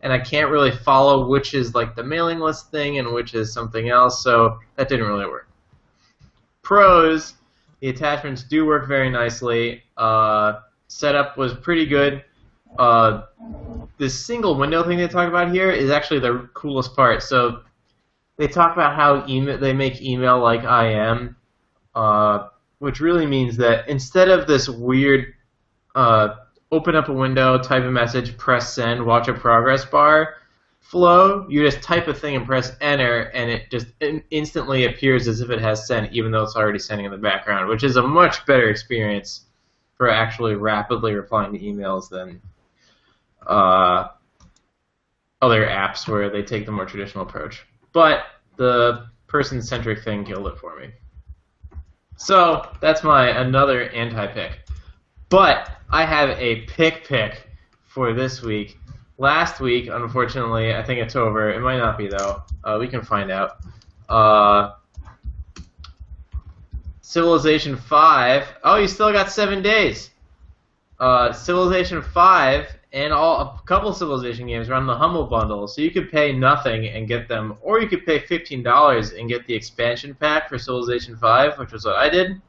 [0.00, 3.52] and I can't really follow which is like the mailing list thing and which is
[3.52, 4.22] something else.
[4.22, 5.48] So that didn't really work.
[6.62, 7.34] Pros:
[7.80, 9.82] the attachments do work very nicely.
[9.96, 12.22] Uh, setup was pretty good.
[12.78, 13.22] Uh,
[13.98, 17.22] this single window thing they talk about here is actually the coolest part.
[17.22, 17.62] So
[18.36, 21.36] they talk about how email they make email like IM,
[21.94, 22.48] uh,
[22.78, 25.34] which really means that instead of this weird
[25.94, 26.36] uh,
[26.72, 30.36] open up a window, type a message, press send, watch a progress bar
[30.80, 33.86] flow, you just type a thing and press enter, and it just
[34.30, 37.68] instantly appears as if it has sent, even though it's already sending in the background,
[37.68, 39.46] which is a much better experience
[39.96, 42.40] for actually rapidly replying to emails than
[43.46, 44.08] uh,
[45.42, 47.64] other apps where they take the more traditional approach.
[47.92, 48.24] But
[48.56, 50.90] the person-centric thing killed it for me.
[52.16, 54.60] So that's my another anti-pick.
[55.28, 57.48] But I have a pick pick
[57.86, 58.78] for this week.
[59.18, 61.50] Last week, unfortunately, I think it's over.
[61.50, 62.42] It might not be though.
[62.62, 63.58] Uh, we can find out.
[64.08, 64.72] Uh,
[67.00, 68.48] Civilization Five.
[68.64, 70.10] Oh, you still got seven days.
[70.98, 75.82] Uh, Civilization Five and all a couple Civilization games are on the Humble Bundle, so
[75.82, 79.46] you could pay nothing and get them, or you could pay fifteen dollars and get
[79.46, 82.40] the expansion pack for Civilization Five, which was what I did.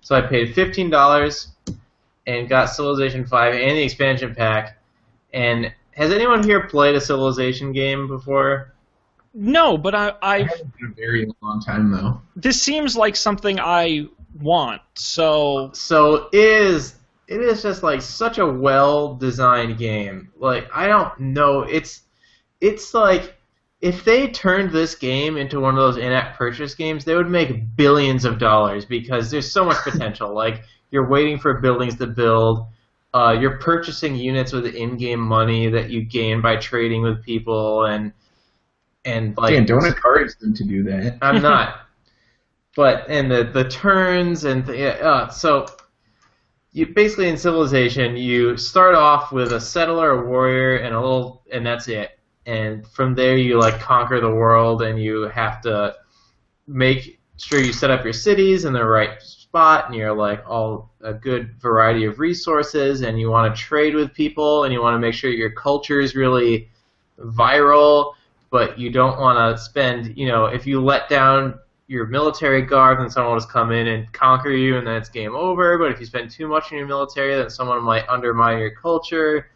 [0.00, 1.48] So I paid fifteen dollars
[2.26, 4.76] and got Civilization Five and the expansion pack.
[5.32, 8.74] And has anyone here played a Civilization game before?
[9.32, 12.20] No, but I I've been a very long time though.
[12.34, 14.08] This seems like something I
[14.40, 14.82] want.
[14.94, 16.95] So so is
[17.28, 20.30] it is just like such a well designed game.
[20.36, 22.02] Like I don't know, it's
[22.60, 23.36] it's like
[23.80, 27.76] if they turned this game into one of those in-app purchase games, they would make
[27.76, 30.34] billions of dollars because there's so much potential.
[30.34, 32.66] like you're waiting for buildings to build.
[33.12, 38.12] Uh, you're purchasing units with in-game money that you gain by trading with people, and
[39.04, 41.18] and like Dan, don't encourage them to do that.
[41.22, 41.80] I'm not.
[42.76, 45.66] but and the the turns and the, uh, so
[46.76, 51.42] you basically in Civilization you start off with a settler, a warrior, and a little,
[51.50, 52.18] and that's it.
[52.44, 55.96] And from there you like conquer the world, and you have to
[56.66, 60.90] make sure you set up your cities in the right spot, and you're like all
[61.00, 64.94] a good variety of resources, and you want to trade with people, and you want
[64.94, 66.68] to make sure your culture is really
[67.18, 68.12] viral
[68.50, 71.58] but you don't want to spend, you know, if you let down
[71.88, 75.08] your military guard, then someone will just come in and conquer you, and then it's
[75.08, 75.78] game over.
[75.78, 79.50] But if you spend too much in your military, then someone might undermine your culture,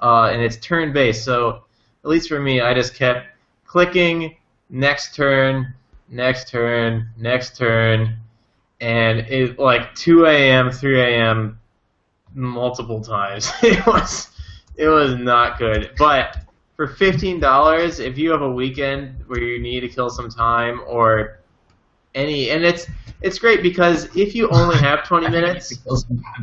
[0.00, 1.24] uh, and it's turn-based.
[1.24, 1.64] So,
[2.04, 3.26] at least for me, I just kept
[3.64, 4.36] clicking
[4.70, 5.74] next turn,
[6.08, 8.16] next turn, next turn,
[8.80, 11.60] and it like 2 a.m., 3 a.m.
[12.34, 13.52] multiple times.
[13.62, 14.30] it was
[14.76, 16.38] it was not good, but
[16.76, 20.80] for fifteen dollars, if you have a weekend where you need to kill some time
[20.86, 21.40] or
[22.14, 22.86] any, and it's
[23.22, 25.76] it's great because if you only have twenty minutes,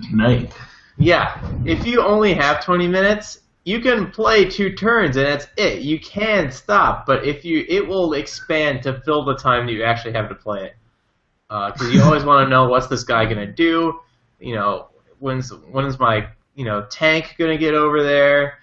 [0.09, 0.51] tonight.
[0.97, 5.81] Yeah, if you only have twenty minutes, you can play two turns and that's it.
[5.81, 9.83] You can stop, but if you, it will expand to fill the time that you
[9.83, 10.75] actually have to play it.
[11.47, 13.99] Because uh, you always want to know what's this guy gonna do.
[14.39, 14.87] You know,
[15.19, 18.59] when's when's my you know tank gonna get over there?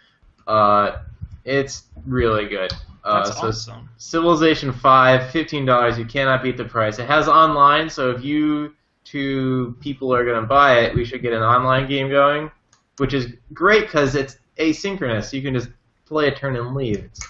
[0.46, 0.98] Uh,
[1.44, 2.72] it's really good.
[3.04, 3.88] Uh, That's so awesome.
[3.96, 5.98] Civilization 5, $15.
[5.98, 6.98] You cannot beat the price.
[6.98, 8.74] It has online, so if you
[9.04, 12.50] two people are going to buy it, we should get an online game going,
[12.98, 15.32] which is great because it's asynchronous.
[15.32, 15.68] You can just
[16.06, 17.04] play a turn and leave.
[17.04, 17.26] It's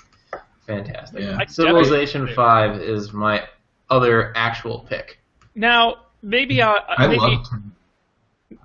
[0.66, 1.20] fantastic.
[1.20, 1.38] Yeah.
[1.46, 3.46] Civilization 5 is my
[3.88, 5.18] other actual pick.
[5.54, 7.46] Now, maybe I, I maybe, love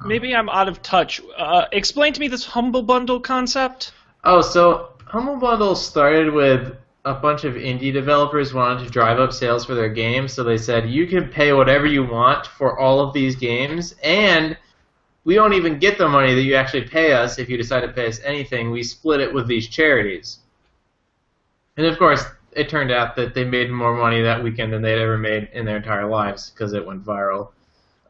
[0.06, 1.22] maybe I'm out of touch.
[1.38, 3.94] Uh, explain to me this humble bundle concept.
[4.24, 6.76] Oh, so Humble Bundle started with
[7.08, 10.58] a bunch of indie developers wanted to drive up sales for their games, so they
[10.58, 14.58] said you can pay whatever you want for all of these games, and
[15.24, 17.90] we don't even get the money that you actually pay us if you decide to
[17.90, 18.72] pay us anything.
[18.72, 20.40] We split it with these charities.
[21.78, 25.02] And of course, it turned out that they made more money that weekend than they'd
[25.02, 27.50] ever made in their entire lives because it went viral.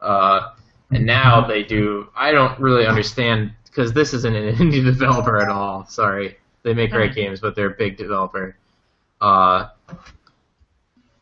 [0.00, 0.50] Uh,
[0.90, 2.08] and now they do.
[2.16, 5.86] I don't really understand because this isn't an indie developer at all.
[5.86, 6.36] Sorry.
[6.64, 8.56] They make great games, but they're a big developer.
[9.20, 9.68] Uh,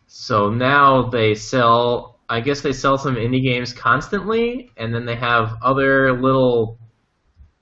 [0.07, 2.19] so now they sell.
[2.29, 6.79] I guess they sell some indie games constantly, and then they have other little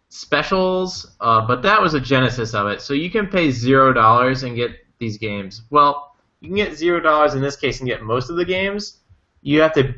[0.08, 1.16] specials.
[1.20, 2.80] Uh, but that was a genesis of it.
[2.80, 5.62] So you can pay zero dollars and get these games.
[5.70, 9.00] Well, you can get zero dollars in this case and get most of the games.
[9.42, 9.94] You have to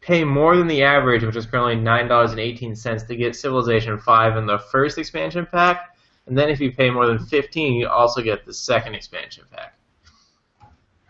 [0.00, 3.36] pay more than the average, which is currently nine dollars and eighteen cents, to get
[3.36, 5.91] Civilization Five in the first expansion pack
[6.26, 9.74] and then if you pay more than 15, you also get the second expansion pack.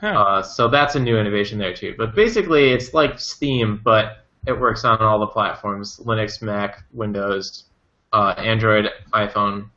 [0.01, 0.09] Huh.
[0.09, 1.95] Uh, so that's a new innovation there too.
[1.97, 7.65] But basically, it's like Steam, but it works on all the platforms: Linux, Mac, Windows,
[8.13, 9.69] uh, Android, iPhone.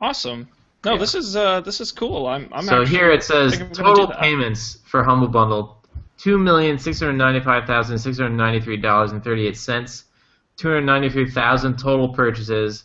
[0.00, 0.48] Awesome.
[0.84, 0.98] No, yeah.
[0.98, 2.26] this is uh, this is cool.
[2.26, 5.78] I'm, I'm so here it says total payments for Humble Bundle:
[6.16, 10.04] two million six hundred ninety-five thousand six hundred ninety-three dollars and thirty-eight cents.
[10.56, 12.84] Two hundred ninety-three thousand total purchases.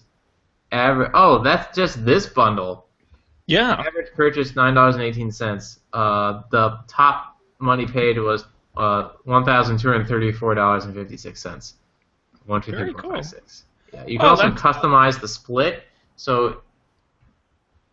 [0.71, 1.11] Average.
[1.13, 2.87] Oh, that's just this bundle.
[3.47, 3.73] Yeah.
[3.73, 5.79] Average purchase nine dollars and eighteen cents.
[5.93, 8.45] Uh, the top money paid was
[8.75, 11.75] uh one thousand two hundred thirty-four dollars and fifty-six cents.
[12.45, 13.11] One two three four cool.
[13.11, 13.63] five six.
[13.93, 14.05] Yeah.
[14.05, 15.83] You can oh, also customize the split,
[16.15, 16.61] so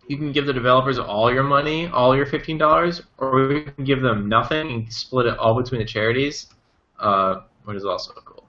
[0.09, 3.85] you can give the developers all your money, all your fifteen dollars, or you can
[3.85, 6.49] give them nothing and split it all between the charities,
[6.99, 8.45] uh, which is also cool.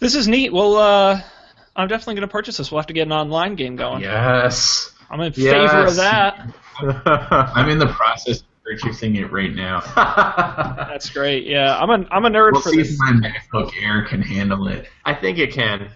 [0.00, 0.52] This is neat.
[0.52, 1.20] Well, uh,
[1.74, 2.70] I'm definitely going to purchase this.
[2.70, 4.02] We'll have to get an online game going.
[4.02, 4.92] Yes.
[5.10, 5.70] I'm in yes.
[5.70, 6.54] favor of that.
[7.54, 9.80] I'm in the process of purchasing it right now.
[10.88, 11.46] That's great.
[11.46, 12.92] Yeah, I'm a I'm a nerd we'll for see this.
[12.92, 14.86] If my MacBook Air can handle it.
[15.04, 15.90] I think it can.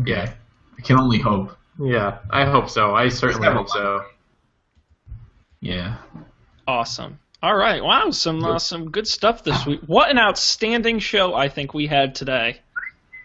[0.00, 0.12] Okay.
[0.12, 0.32] Yeah.
[0.78, 1.56] I can only hope.
[1.78, 2.94] Yeah, I hope so.
[2.94, 4.02] I certainly hope so.
[5.60, 5.98] Yeah.
[6.66, 7.18] Awesome.
[7.42, 7.82] All right.
[7.82, 9.80] Wow, some uh, some good stuff this week.
[9.86, 12.60] What an outstanding show I think we had today.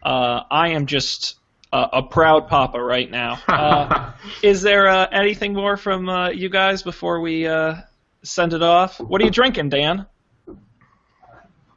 [0.04, 1.36] Uh, I am just
[1.72, 3.40] uh, a proud papa right now.
[3.52, 7.76] Uh, is there uh, anything more from uh, you guys before we uh,
[8.24, 9.00] send it off?
[9.00, 10.08] What are you drinking, Dan?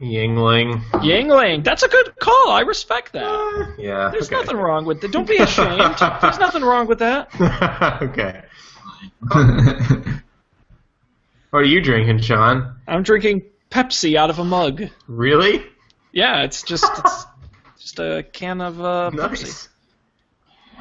[0.00, 0.82] Yuengling.
[0.92, 1.62] Yuengling.
[1.64, 2.50] That's a good call.
[2.50, 3.74] I respect that.
[3.78, 4.10] yeah.
[4.10, 4.36] There's okay.
[4.36, 5.12] nothing wrong with it.
[5.12, 5.96] Don't be ashamed.
[6.22, 7.28] There's nothing wrong with that.
[8.02, 8.42] okay.
[11.50, 12.76] what are you drinking, Sean?
[12.86, 14.84] I'm drinking Pepsi out of a mug.
[15.06, 15.64] Really?
[16.12, 17.26] Yeah, it's just it's
[17.84, 19.42] just a can of uh, nice.
[19.42, 19.68] Pepsi.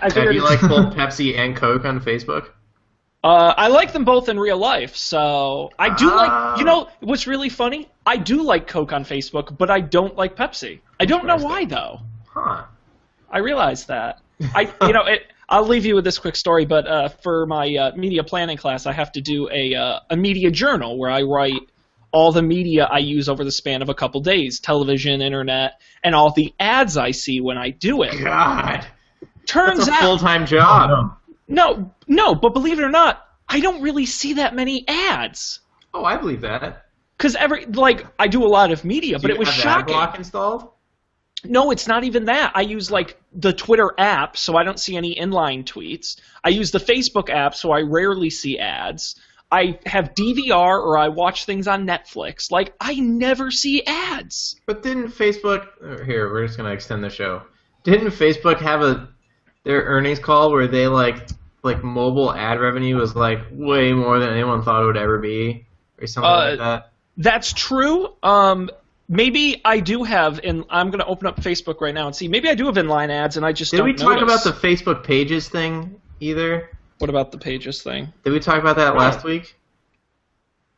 [0.02, 2.50] I Have you like both Pepsi and Coke on Facebook?
[3.22, 6.60] Uh, I like them both in real life, so I do like.
[6.60, 7.90] You know what's really funny?
[8.06, 10.80] I do like Coke on Facebook, but I don't like Pepsi.
[11.00, 12.00] I don't know why though.
[12.28, 12.64] Huh.
[13.30, 14.22] I realize that.
[14.56, 15.28] I you know it.
[15.50, 18.86] I'll leave you with this quick story, but uh, for my uh, media planning class,
[18.86, 21.70] I have to do a uh, a media journal where I write
[22.14, 26.16] all the media I use over the span of a couple days, television, internet, and
[26.16, 28.24] all the ads I see when I do it.
[28.24, 28.86] God.
[29.46, 30.90] Turns That's a out full time job.
[30.94, 35.60] Oh, no, no, but believe it or not, I don't really see that many ads.
[35.94, 36.86] Oh, I believe that.
[37.18, 39.96] Because every like I do a lot of media, Do but it was have shocking.
[39.96, 40.70] Ad block installed?
[41.46, 42.54] No, it's not even that.
[42.56, 46.18] I use like the Twitter app, so I don't see any inline tweets.
[46.44, 49.16] I use the Facebook app, so I rarely see ads.
[49.54, 52.52] I have DVR or I watch things on Netflix.
[52.52, 54.60] Like I never see ads.
[54.66, 55.68] But didn't Facebook?
[56.06, 57.44] Here, we're just gonna extend the show.
[57.84, 59.10] Didn't Facebook have a
[59.64, 61.28] their earnings call where they like
[61.62, 65.66] like mobile ad revenue was like way more than anyone thought it would ever be,
[66.02, 66.92] or something Uh, like that?
[67.18, 68.10] That's true.
[68.24, 68.70] Um,
[69.08, 72.28] maybe I do have, and I'm going to open up Facebook right now and see.
[72.28, 74.46] Maybe I do have inline ads, and I just Did we talk notice.
[74.46, 76.70] about the Facebook Pages thing either?
[77.04, 78.14] What about the pages thing?
[78.24, 79.58] Did we talk about that last week?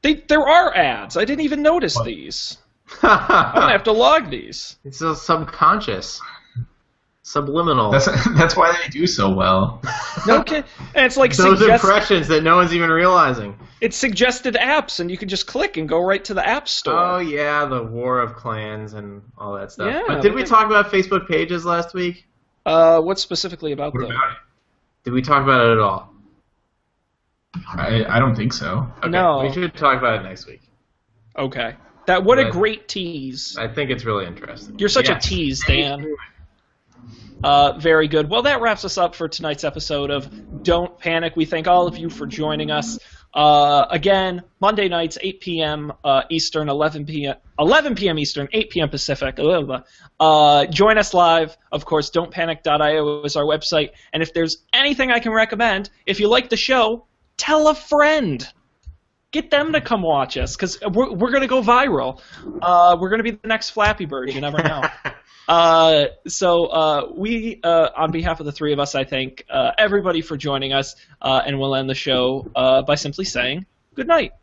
[0.01, 1.17] They, there are ads.
[1.17, 2.05] I didn't even notice What?
[2.05, 2.57] these.
[3.03, 4.77] I'm gonna have to log these.
[4.83, 6.19] it's so subconscious,
[7.21, 7.91] subliminal.
[7.91, 8.05] That's
[8.35, 9.83] that's why they do so well.
[10.25, 10.65] No kid.
[10.95, 13.55] And it's like Those suggest- impressions that no one's even realizing.
[13.79, 16.97] it's suggested apps, and you can just click and go right to the app store.
[16.97, 19.93] Oh yeah, the War of Clans and all that stuff.
[19.93, 22.25] Yeah, but did we they- talk about Facebook Pages last week?
[22.65, 24.09] Uh, what specifically about What them?
[24.11, 24.37] about it?
[25.03, 26.11] Did we talk about it at all?
[27.67, 28.87] I, I don't think so.
[28.99, 29.41] Okay, No.
[29.41, 30.61] We should talk about it next week.
[31.37, 31.75] Okay.
[32.07, 33.57] That what a great tease.
[33.57, 34.77] I think it's really interesting.
[34.77, 36.15] You're such a tease, Dan.
[37.43, 38.29] Uh, very good.
[38.29, 41.35] Well, that wraps us up for tonight's episode of Don't Panic.
[41.35, 42.97] We thank all of you for joining us.
[43.33, 45.93] Uh, again, Monday nights, 8 p.m.
[46.03, 47.35] Uh, Eastern, 11 p.m.
[47.59, 48.17] 11 p.m.
[48.17, 48.89] Eastern, 8 p.m.
[48.89, 49.35] Pacific.
[49.35, 49.81] Blah, blah,
[50.19, 50.59] blah.
[50.59, 51.57] Uh, join us live.
[51.71, 53.91] Of course, don'tpanic.io is our website.
[54.13, 57.05] And if there's anything I can recommend, if you like the show,
[57.37, 58.47] tell a friend.
[59.31, 62.21] Get them to come watch us because we're, we're going to go viral.
[62.61, 64.31] Uh, we're going to be the next Flappy Bird.
[64.31, 64.83] You never know.
[65.47, 69.71] Uh, so uh, we, uh, on behalf of the three of us, I thank uh,
[69.77, 74.07] everybody for joining us, uh, and we'll end the show uh, by simply saying good
[74.07, 74.33] night.